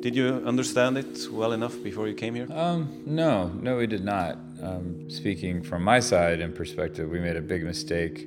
did 0.03 0.17
you 0.17 0.43
understand 0.45 0.99
it 0.99 1.29
well 1.33 1.53
enough 1.53 1.77
before 1.83 2.09
you 2.09 2.15
came 2.15 2.35
here? 2.35 2.49
Um, 2.53 2.89
no, 3.07 3.51
no, 3.63 3.77
we 3.77 3.87
did 3.87 4.05
not. 4.05 4.39
Um, 4.61 5.09
speaking 5.09 5.63
from 5.63 5.85
my 5.85 6.01
side 6.01 6.41
and 6.41 6.55
perspective, 6.55 7.09
we 7.09 7.21
made 7.21 7.37
a 7.37 7.43
big 7.43 7.65
mistake 7.65 8.27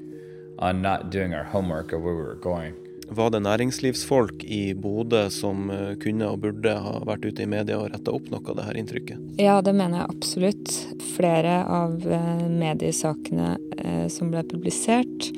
on 0.59 0.81
not 0.81 1.09
doing 1.09 1.33
our 1.33 1.43
homework 1.43 1.91
of 1.91 2.01
where 2.01 2.15
we 2.15 2.21
were 2.21 2.35
going. 2.35 2.73
Var 3.09 3.29
det 3.29 3.39
næringslivsfolk 3.39 4.43
i 4.43 4.73
Bodø 4.73 5.29
som 5.31 5.69
eh, 5.71 5.93
kunne 6.01 6.27
og 6.27 6.41
burde 6.43 6.73
ha 6.75 6.97
vært 7.07 7.23
ute 7.23 7.45
i 7.45 7.49
media 7.49 7.77
og 7.79 7.87
retta 7.93 8.11
opp 8.11 8.27
noe 8.33 8.43
av 8.43 8.57
det 8.59 8.65
her 8.67 8.79
inntrykket? 8.81 9.21
Ja, 9.39 9.61
det 9.63 9.73
mener 9.77 10.01
jeg 10.01 10.11
absolutt. 10.11 10.73
Flere 11.15 11.61
av 11.71 12.03
eh, 12.03 12.43
mediesakene 12.51 13.53
eh, 13.79 14.05
som 14.11 14.33
ble 14.33 14.43
publisert, 14.51 15.29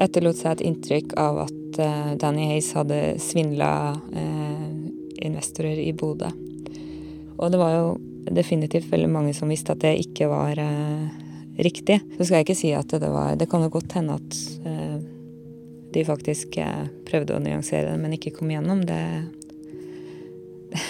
etterlot 0.00 0.40
seg 0.40 0.56
et 0.56 0.64
inntrykk 0.70 1.14
av 1.20 1.44
at 1.46 1.78
Danny 2.20 2.46
Hayes 2.48 2.70
hadde 2.76 2.98
svindla 3.20 3.96
investorer 5.24 5.76
i 5.80 5.90
Bodø. 5.96 6.28
Og 7.36 7.52
det 7.52 7.60
var 7.60 7.72
jo 7.74 7.86
definitivt 8.32 8.88
veldig 8.92 9.08
mange 9.12 9.32
som 9.36 9.48
visste 9.52 9.72
at 9.72 9.80
det 9.84 9.94
ikke 10.04 10.28
var 10.28 10.60
riktig. 11.56 11.98
Så 12.16 12.28
skal 12.28 12.38
jeg 12.38 12.46
ikke 12.46 12.58
si 12.60 12.74
at 12.76 12.92
det 12.92 13.08
var 13.12 13.36
Det 13.40 13.48
kan 13.48 13.64
jo 13.64 13.72
godt 13.72 13.96
hende 13.96 14.16
at 14.20 14.38
de 15.96 16.04
faktisk 16.04 16.58
eh, 16.60 16.86
prøvde 17.08 17.36
å 17.36 17.42
nyansere 17.42 17.88
det, 17.90 17.98
men 18.02 18.14
ikke 18.16 18.34
kom 18.36 18.52
igjennom, 18.52 18.84
det 18.84 19.00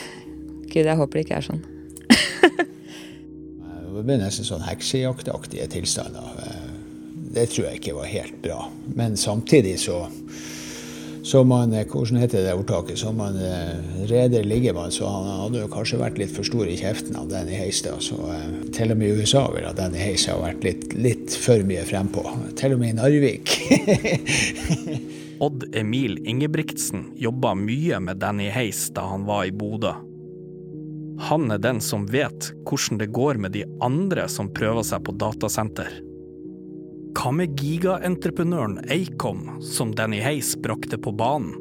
Gud, 0.73 0.83
jeg 0.83 0.99
håper 0.99 1.19
det 1.19 1.25
ikke 1.27 1.38
er 1.38 1.47
sånn. 1.47 1.62
det 3.95 4.03
ble 4.03 4.19
nesten 4.21 4.49
sånn 4.49 4.66
heksejaktaktige 4.66 5.69
tilstander. 5.73 6.27
Det 7.37 7.47
tror 7.53 7.69
jeg 7.69 7.81
ikke 7.81 7.97
var 7.97 8.11
helt 8.11 8.37
bra. 8.42 8.59
Men 8.99 9.16
samtidig 9.21 9.77
så 9.85 10.03
som 11.27 11.49
man, 11.49 11.73
eh, 11.73 11.87
hvordan 11.91 12.21
heter 12.23 12.45
det 12.45 12.55
ordtaket, 12.55 12.99
som 12.99 13.17
man 13.19 13.35
eh, 13.43 13.75
reder 14.07 14.45
ligger 14.45 14.75
man, 14.75 14.93
så 14.95 15.09
han 15.11 15.27
hadde 15.41 15.65
jo 15.65 15.71
kanskje 15.73 15.99
vært 15.99 16.21
litt 16.23 16.31
for 16.31 16.47
stor 16.47 16.69
i 16.71 16.77
kjeften 16.79 17.19
av 17.19 17.27
Danny 17.33 17.59
Da. 17.83 17.97
Så 17.99 18.15
eh, 18.31 18.45
til 18.77 18.95
og 18.95 19.01
med 19.01 19.11
i 19.11 19.19
USA 19.19 19.43
ville 19.51 19.73
Danny 19.75 19.99
Hayes 19.99 20.29
ha 20.31 20.39
vært 20.39 20.62
litt, 20.62 20.95
litt 20.95 21.35
for 21.35 21.67
mye 21.67 21.83
frempå. 21.89 22.23
Til 22.55 22.77
og 22.77 22.83
med 22.83 22.95
i 22.95 22.99
Narvik. 23.01 23.57
Odd 25.47 25.67
Emil 25.75 26.21
Ingebrigtsen 26.23 27.11
jobba 27.19 27.57
mye 27.59 27.99
med 28.01 28.23
Danny 28.23 28.47
Heis 28.55 28.87
da 28.95 29.09
han 29.11 29.27
var 29.27 29.49
i 29.51 29.53
Bodø. 29.53 29.97
Han 31.27 31.51
er 31.51 31.59
den 31.59 31.83
som 31.83 32.07
vet 32.07 32.53
hvordan 32.69 33.03
det 33.03 33.11
går 33.19 33.43
med 33.43 33.57
de 33.57 33.67
andre 33.83 34.29
som 34.31 34.53
prøver 34.55 34.87
seg 34.87 35.03
på 35.03 35.17
datasenter. 35.19 35.91
Hva 37.16 37.31
med 37.33 37.57
gigaentreprenøren 37.57 38.83
Acom, 38.92 39.46
som 39.64 39.94
Danny 39.96 40.18
Hays 40.20 40.52
brakte 40.61 40.98
på 41.00 41.14
banen? 41.16 41.55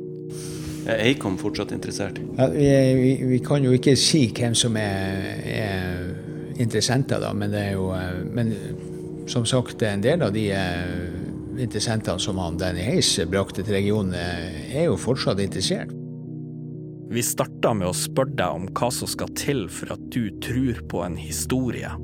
Er 0.85 0.99
Acom 1.07 1.37
fortsatt 1.39 1.71
interessert? 1.71 2.19
Ja, 2.35 2.49
vi, 2.51 2.67
vi, 2.99 3.11
vi, 3.29 3.39
kan 3.39 3.63
jo 3.63 3.71
ikke 3.73 3.95
si 3.97 4.25
hvem 4.35 4.53
som 4.57 4.75
er, 4.75 5.31
er 5.47 6.59
interessenter, 6.59 7.23
da, 7.23 7.31
men 7.33 7.55
det 7.55 7.63
er 7.69 7.77
jo 7.77 7.87
Men 8.35 8.51
som 9.31 9.47
sagt, 9.47 9.81
en 9.81 10.03
del 10.03 10.21
av 10.21 10.35
de 10.35 10.49
interessentene 11.57 12.19
som 12.19 12.37
han 12.37 12.59
Danny 12.59 12.83
Hays 12.83 13.15
brakte 13.31 13.63
til 13.63 13.79
regionen, 13.79 14.13
er 14.13 14.89
jo 14.89 14.99
fortsatt 14.99 15.39
interessert. 15.39 15.93
Vi 17.09 17.23
starta 17.23 17.71
med 17.73 17.87
å 17.87 17.95
spørre 17.95 18.35
deg 18.35 18.59
om 18.59 18.67
hva 18.75 18.91
som 18.91 19.07
skal 19.07 19.31
til 19.39 19.69
for 19.71 19.95
at 19.95 20.07
du 20.11 20.27
tror 20.43 20.83
på 20.91 21.05
en 21.05 21.15
historie. 21.15 21.95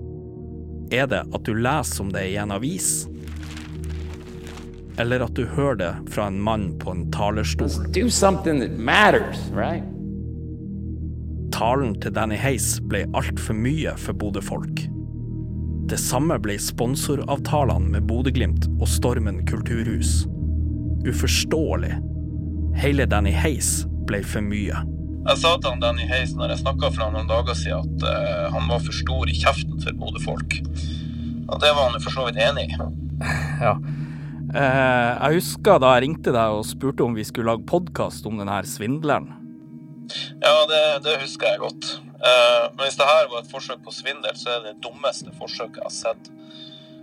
Er 0.91 1.07
det 1.11 1.25
at 1.27 1.43
du 1.47 1.53
leser 1.57 2.05
om 2.05 2.15
det 2.15 2.29
i 2.31 2.37
en 2.39 2.55
avis? 2.55 3.10
Eller 4.99 5.23
at 5.25 5.35
du 5.37 5.45
hører 5.45 5.77
det 5.79 5.91
fra 6.11 6.27
en 6.27 6.41
mann 6.41 6.71
på 6.79 6.91
en 6.91 7.07
talerstol. 7.13 7.69
Matters, 8.77 9.47
right? 9.55 9.87
Talen 11.51 11.93
til 12.01 12.13
Danny 12.15 12.37
Hayes 12.39 12.79
ble 12.89 13.03
altfor 13.17 13.55
mye 13.57 13.93
for 13.99 14.17
Bodø-folk. 14.17 14.85
Det 15.91 15.99
samme 15.99 16.37
ble 16.39 16.55
sponsoravtalene 16.61 17.91
med 17.91 18.07
Bodø-Glimt 18.07 18.69
og 18.79 18.87
Stormen 18.87 19.41
kulturhus. 19.49 20.21
Uforståelig. 21.07 21.97
Hele 22.79 23.05
Danny 23.05 23.33
Hayes 23.35 23.81
ble 24.07 24.21
for 24.23 24.45
mye. 24.45 24.85
Jeg 25.21 25.37
sa 25.37 25.51
til 25.57 25.69
han 25.69 25.83
Danny 25.83 26.07
Hayes 26.09 26.31
når 26.37 26.55
jeg 26.55 26.63
snakka 26.63 26.89
for 26.93 27.03
han 27.03 27.17
noen 27.17 27.29
dager 27.29 27.57
siden, 27.57 27.91
at 27.99 28.05
uh, 28.07 28.47
han 28.55 28.69
var 28.71 28.81
for 28.81 28.95
stor 28.95 29.29
i 29.29 29.35
kjeften 29.37 29.81
for 29.83 29.99
Bodø-folk. 29.99 30.61
Og 31.51 31.59
det 31.61 31.73
var 31.75 31.89
han 31.89 31.97
jo 31.97 32.03
for 32.07 32.15
så 32.15 32.29
vidt 32.29 32.39
enig 32.41 32.69
i. 32.71 32.79
Ja, 33.61 33.75
jeg 34.51 35.37
husker 35.37 35.79
da 35.79 35.93
jeg 35.95 36.07
ringte 36.07 36.33
deg 36.35 36.57
og 36.57 36.65
spurte 36.67 37.05
om 37.05 37.15
vi 37.15 37.23
skulle 37.27 37.53
lage 37.53 37.67
podkast 37.69 38.25
om 38.27 38.41
denne 38.41 38.57
svindleren. 38.67 39.29
Ja, 40.41 40.65
det, 40.67 40.81
det 41.05 41.19
husker 41.21 41.53
jeg 41.53 41.61
godt. 41.61 41.91
Eh, 42.21 42.65
men 42.75 42.85
hvis 42.85 42.97
det 42.99 43.07
her 43.07 43.29
var 43.31 43.41
et 43.41 43.51
forsøk 43.51 43.81
på 43.85 43.93
svindel, 43.95 44.35
så 44.37 44.53
er 44.53 44.61
det 44.61 44.75
det 44.75 44.83
dummeste 44.85 45.33
forsøket 45.39 45.79
jeg 45.81 45.87
har 45.87 45.95
sett. 45.95 46.29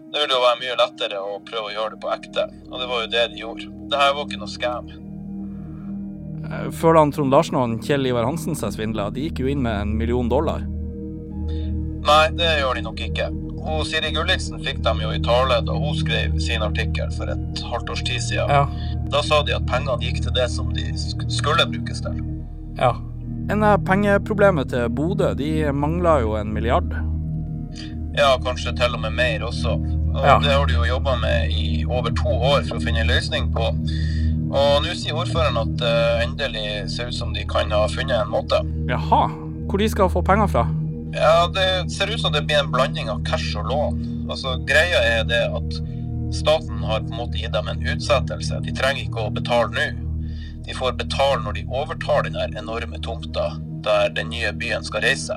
Det 0.09 0.23
ville 0.23 0.37
jo 0.37 0.45
være 0.45 0.61
mye 0.63 0.77
lettere 0.79 1.21
å 1.21 1.39
prøve 1.45 1.69
å 1.69 1.75
gjøre 1.75 1.97
det 1.97 2.01
på 2.05 2.13
ekte, 2.15 2.47
og 2.71 2.81
det 2.81 2.89
var 2.89 3.03
jo 3.03 3.11
det 3.13 3.25
de 3.33 3.43
gjorde. 3.43 3.69
Det 3.93 4.01
her 4.01 4.15
var 4.17 4.29
ikke 4.29 4.41
noe 4.41 4.53
scam. 4.53 4.93
Eh, 6.49 6.69
Føler 6.81 7.01
han 7.03 7.15
Trond 7.15 7.35
Larsen 7.35 7.59
og 7.61 7.77
Kjell 7.85 8.09
Ivar 8.09 8.29
Hansen 8.29 8.57
seg 8.59 8.77
svindla? 8.77 9.11
De 9.15 9.27
gikk 9.27 9.43
jo 9.43 9.51
inn 9.53 9.65
med 9.65 9.83
en 9.83 9.97
million 9.99 10.31
dollar. 10.31 10.65
Nei, 12.09 12.25
det 12.39 12.55
gjør 12.61 12.79
de 12.79 12.87
nok 12.87 13.03
ikke. 13.09 13.27
Og 13.65 13.85
Siri 13.87 14.11
Gulliksen 14.15 14.61
fikk 14.65 14.81
dem 14.85 15.01
jo 15.03 15.11
i 15.15 15.21
tale 15.25 15.61
da 15.67 15.75
hun 15.77 15.97
skrev 15.99 16.39
sin 16.43 16.63
artikkel 16.65 17.11
for 17.17 17.31
et 17.33 17.63
halvt 17.73 17.91
års 17.95 18.03
tid 18.07 18.23
siden. 18.25 18.51
Ja. 18.51 18.65
Da 19.13 19.23
sa 19.27 19.43
de 19.43 19.55
at 19.57 19.67
pengene 19.69 19.99
gikk 20.03 20.23
til 20.25 20.35
det 20.37 20.49
som 20.53 20.71
de 20.77 20.87
skulle 21.33 21.67
brukes 21.71 22.03
til. 22.05 22.19
Ja. 22.79 22.95
En 23.51 23.65
av 23.65 23.81
pengeproblemet 23.89 24.69
til 24.73 24.89
Bodø, 24.93 25.33
de 25.39 25.71
mangla 25.73 26.19
jo 26.21 26.35
en 26.37 26.53
milliard. 26.53 26.91
Ja, 28.19 28.35
kanskje 28.43 28.75
til 28.77 28.95
og 28.97 29.01
med 29.05 29.15
mer 29.17 29.45
også. 29.49 29.77
Og 30.09 30.25
Ja. 30.25 30.39
Det 30.43 30.53
har 30.53 30.65
de 30.67 30.75
jo 30.75 30.85
jobba 30.89 31.17
med 31.21 31.51
i 31.53 31.85
over 31.85 32.11
to 32.11 32.29
år 32.29 32.65
for 32.69 32.77
å 32.79 32.83
finne 32.83 33.01
en 33.05 33.07
løsning 33.11 33.53
på. 33.55 33.69
Og 34.49 34.83
nå 34.83 34.95
sier 34.97 35.15
ordføreren 35.15 35.59
at 35.61 35.75
det 35.77 35.95
endelig 36.25 36.91
ser 36.91 37.11
ut 37.11 37.15
som 37.15 37.35
de 37.35 37.45
kan 37.45 37.71
ha 37.71 37.87
funnet 37.87 38.17
en 38.23 38.33
måte. 38.33 38.61
Jaha. 38.89 39.29
Hvor 39.69 39.79
de 39.79 39.89
skal 39.89 40.09
få 40.09 40.23
penger 40.25 40.47
fra? 40.49 40.67
Ja, 41.13 41.49
Det 41.55 41.91
ser 41.91 42.11
ut 42.15 42.21
som 42.21 42.33
det 42.33 42.43
blir 42.43 42.59
en 42.59 42.71
blanding 42.71 43.11
av 43.11 43.23
cash 43.25 43.57
og 43.57 43.71
lån. 43.71 44.03
Altså, 44.31 44.57
Greia 44.69 45.01
er 45.19 45.25
det 45.25 45.45
at 45.57 45.79
staten 46.35 46.83
har 46.85 47.01
på 47.01 47.13
en 47.13 47.21
måte 47.23 47.41
gitt 47.41 47.53
dem 47.53 47.69
en 47.69 47.81
utsettelse. 47.83 48.61
De 48.65 48.75
trenger 48.77 49.07
ikke 49.07 49.25
å 49.25 49.33
betale 49.33 49.73
nå. 49.73 49.89
De 50.69 50.77
får 50.77 50.99
betale 51.01 51.41
når 51.45 51.57
de 51.57 51.65
overtar 51.73 52.27
den 52.27 52.37
der 52.37 52.53
enorme 52.61 53.01
tomta 53.01 53.55
der 53.87 54.11
den 54.13 54.29
nye 54.29 54.53
byen 54.53 54.85
skal 54.85 55.01
reise. 55.07 55.37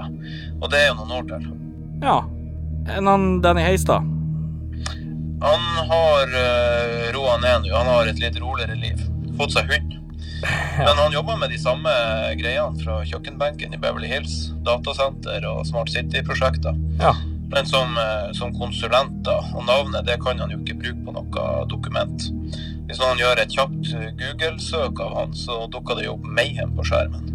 Og 0.60 0.72
det 0.72 0.82
er 0.82 0.90
jo 0.92 0.98
noen 1.00 1.18
år 1.20 1.30
til. 1.30 1.48
Ja. 2.04 2.18
En 2.92 3.08
han 3.08 3.30
Danny 3.42 3.64
Heistad. 3.64 4.04
Han 5.42 5.64
har 5.90 6.36
uh, 6.36 7.08
roa 7.16 7.38
ned 7.42 7.64
nå. 7.66 7.74
Han 7.74 7.90
har 7.90 8.12
et 8.12 8.20
litt 8.22 8.38
roligere 8.42 8.76
liv. 8.78 9.00
Fått 9.40 9.56
seg 9.56 9.72
hund. 9.72 10.01
Men 10.78 10.98
han 10.98 11.14
jobber 11.14 11.38
med 11.38 11.52
de 11.54 11.60
samme 11.62 11.92
greiene 12.40 12.82
fra 12.82 13.02
kjøkkenbenken 13.06 13.76
i 13.76 13.82
Beverly 13.82 14.10
Hills. 14.10 14.52
Datasenter 14.66 15.46
og 15.50 15.66
Smart 15.70 15.92
City-prosjekter. 15.94 16.78
Ja. 17.02 17.14
Men 17.52 17.68
som, 17.68 17.98
eh, 17.98 18.32
som 18.34 18.54
konsulent, 18.56 19.24
da. 19.28 19.38
Og 19.56 19.66
navnet 19.68 20.08
det 20.08 20.22
kan 20.24 20.40
han 20.40 20.54
jo 20.54 20.62
ikke 20.62 20.80
bruke 20.80 21.04
på 21.06 21.16
noe 21.18 21.50
dokument. 21.70 22.30
Hvis 22.88 23.02
noen 23.02 23.20
gjør 23.20 23.44
et 23.44 23.54
kjapt 23.54 23.92
eh, 23.98 24.10
Google-søk 24.20 25.04
av 25.04 25.18
han, 25.20 25.36
så 25.36 25.66
dukker 25.72 26.00
det 26.00 26.08
jo 26.08 26.16
opp 26.16 26.26
Mayhem 26.40 26.74
på 26.78 26.88
skjermen. 26.88 27.30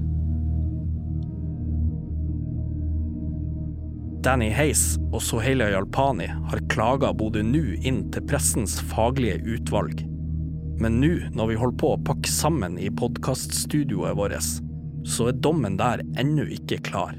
Danny 4.27 4.49
Hayes 4.51 4.97
og 5.13 5.21
Soheila 5.23 5.69
Jalpani 5.71 6.27
har 6.27 6.65
klaga 6.73 7.13
både 7.15 7.45
nå 7.47 7.77
inn 7.87 8.01
til 8.11 8.25
pressens 8.27 8.81
faglige 8.91 9.39
utvalg. 9.55 10.01
Men 10.81 10.99
nå, 11.01 11.13
når 11.33 11.49
vi 11.49 11.57
holder 11.61 11.79
på 11.81 11.93
å 11.95 12.01
pakke 12.05 12.29
sammen 12.31 12.77
i 12.77 12.91
podkaststudioet 12.93 14.17
vårt, 14.19 14.51
så 15.07 15.31
er 15.31 15.39
dommen 15.41 15.79
der 15.81 16.03
ennå 16.21 16.45
ikke 16.53 16.83
klar. 16.85 17.17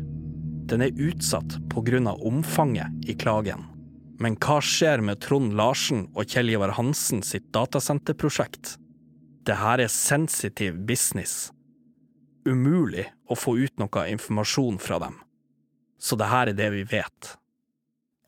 Den 0.68 0.84
er 0.84 1.00
utsatt 1.00 1.58
pga. 1.72 2.14
omfanget 2.14 3.10
i 3.10 3.16
klagen. 3.16 3.66
Men 4.20 4.36
hva 4.36 4.60
skjer 4.62 5.02
med 5.02 5.22
Trond 5.22 5.54
Larsen 5.54 6.08
og 6.14 6.26
Kjell 6.26 6.50
Ivar 6.50 6.74
Hansen 6.78 7.22
sitt 7.24 7.52
datasenterprosjekt? 7.54 8.78
Det 9.46 9.56
her 9.56 9.80
er 9.80 9.88
sensitiv 9.88 10.78
business. 10.86 11.52
Umulig 12.46 13.06
å 13.30 13.36
få 13.36 13.58
ut 13.58 13.78
noe 13.80 14.08
informasjon 14.12 14.78
fra 14.78 15.00
dem. 15.00 15.16
Så 15.98 16.18
det 16.18 16.30
her 16.30 16.52
er 16.52 16.58
det 16.58 16.72
vi 16.74 16.84
vet. 16.84 17.38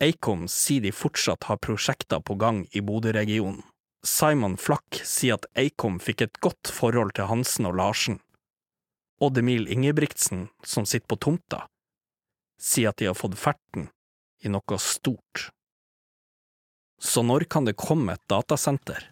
Acom 0.00 0.46
sier 0.48 0.80
de 0.80 0.94
fortsatt 0.96 1.44
har 1.50 1.60
prosjekter 1.60 2.22
på 2.24 2.38
gang 2.40 2.64
i 2.72 2.80
Bodø-regionen. 2.80 3.62
Simon 4.02 4.56
Flakk 4.56 5.02
sier 5.04 5.36
at 5.36 5.44
Eikom 5.60 5.98
fikk 6.00 6.22
et 6.24 6.38
godt 6.40 6.70
forhold 6.72 7.12
til 7.18 7.28
Hansen 7.28 7.68
og 7.68 7.76
Larsen. 7.76 8.16
Odd 9.20 9.36
Emil 9.42 9.68
Ingebrigtsen, 9.68 10.46
som 10.64 10.86
sitter 10.88 11.10
på 11.12 11.18
tomta, 11.20 11.66
sier 12.56 12.94
at 12.94 12.96
de 12.96 13.10
har 13.10 13.18
fått 13.18 13.36
ferten 13.36 13.90
i 14.40 14.48
noe 14.48 14.80
stort. 14.80 15.50
Så 17.00 17.20
når 17.24 17.44
kan 17.52 17.68
det 17.68 17.76
komme 17.76 18.16
et 18.16 18.24
datasenter? 18.32 19.04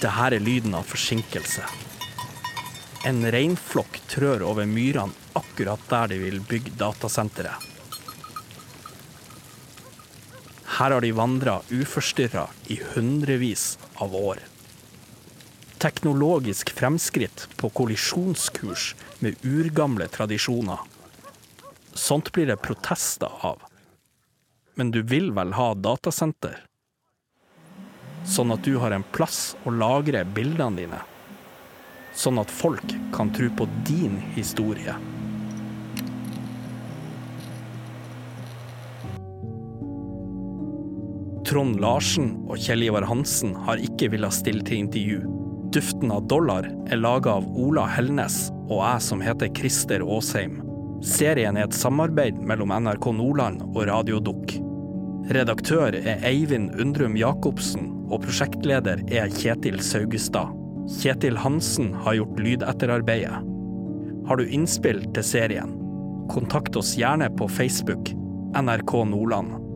Det 0.00 0.16
her 0.16 0.32
er 0.32 0.40
lyden 0.40 0.76
av 0.78 0.88
forsinkelse. 0.88 1.64
En 3.08 3.20
reinflokk 3.32 4.00
trør 4.08 4.48
over 4.48 4.68
myrene 4.68 5.12
akkurat 5.36 5.82
der 5.90 6.14
de 6.14 6.22
vil 6.24 6.40
bygge 6.40 6.78
datasenteret. 6.80 7.77
Her 10.68 10.90
har 10.90 11.00
de 11.00 11.12
vandra 11.12 11.60
uforstyrra 11.70 12.46
i 12.66 12.80
hundrevis 12.94 13.78
av 13.94 14.14
år. 14.16 14.38
Teknologisk 15.78 16.70
fremskritt 16.76 17.48
på 17.56 17.70
kollisjonskurs 17.70 18.94
med 19.18 19.36
urgamle 19.42 20.08
tradisjoner. 20.12 20.78
Sånt 21.94 22.32
blir 22.32 22.46
det 22.46 22.56
protester 22.56 23.30
av. 23.40 23.62
Men 24.74 24.90
du 24.90 25.02
vil 25.02 25.32
vel 25.32 25.52
ha 25.56 25.72
datasenter? 25.74 26.60
Sånn 28.28 28.52
at 28.52 28.66
du 28.66 28.76
har 28.78 28.92
en 28.92 29.06
plass 29.14 29.56
å 29.64 29.72
lagre 29.72 30.24
bildene 30.36 30.82
dine? 30.82 31.00
Sånn 32.14 32.38
at 32.42 32.52
folk 32.52 32.92
kan 33.14 33.32
tro 33.34 33.48
på 33.56 33.66
din 33.88 34.20
historie? 34.36 34.94
Trond 41.48 41.78
Larsen 41.80 42.34
og 42.44 42.58
Kjell 42.60 42.82
Ivar 42.84 43.06
Hansen 43.08 43.54
har 43.64 43.80
ikke 43.80 44.10
villet 44.12 44.34
stille 44.36 44.60
til 44.68 44.82
intervju. 44.82 45.20
Duften 45.72 46.10
av 46.12 46.26
dollar 46.28 46.66
er 46.92 47.00
laga 47.00 47.38
av 47.38 47.46
Ola 47.56 47.86
Helnes 47.88 48.50
og 48.66 48.82
jeg 48.82 49.04
som 49.06 49.22
heter 49.24 49.48
Christer 49.56 50.04
Aasheim. 50.04 50.58
Serien 51.00 51.56
er 51.56 51.64
et 51.64 51.76
samarbeid 51.76 52.36
mellom 52.44 52.74
NRK 52.84 53.08
Nordland 53.16 53.62
og 53.70 53.86
Radio 53.88 54.20
Dukk. 54.20 54.58
Redaktør 55.32 55.96
er 55.96 56.24
Eivind 56.26 56.74
Undrum 56.80 57.16
Jacobsen, 57.16 57.94
og 58.12 58.26
prosjektleder 58.26 59.00
er 59.08 59.32
Kjetil 59.32 59.80
Saugestad. 59.84 60.52
Kjetil 61.00 61.36
Hansen 61.40 61.94
har 62.04 62.16
gjort 62.18 62.42
lydetterarbeidet. 62.44 63.40
Har 64.28 64.36
du 64.40 64.44
innspill 64.44 65.00
til 65.16 65.24
serien? 65.24 65.72
Kontakt 66.28 66.76
oss 66.76 66.92
gjerne 67.00 67.30
på 67.40 67.48
Facebook 67.48 68.12
NRK 68.56 68.94
Nordland. 69.14 69.67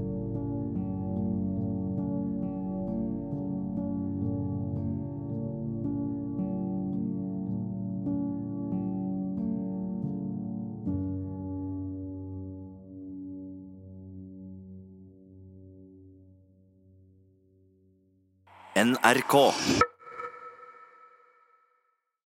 NRK. 18.75 19.53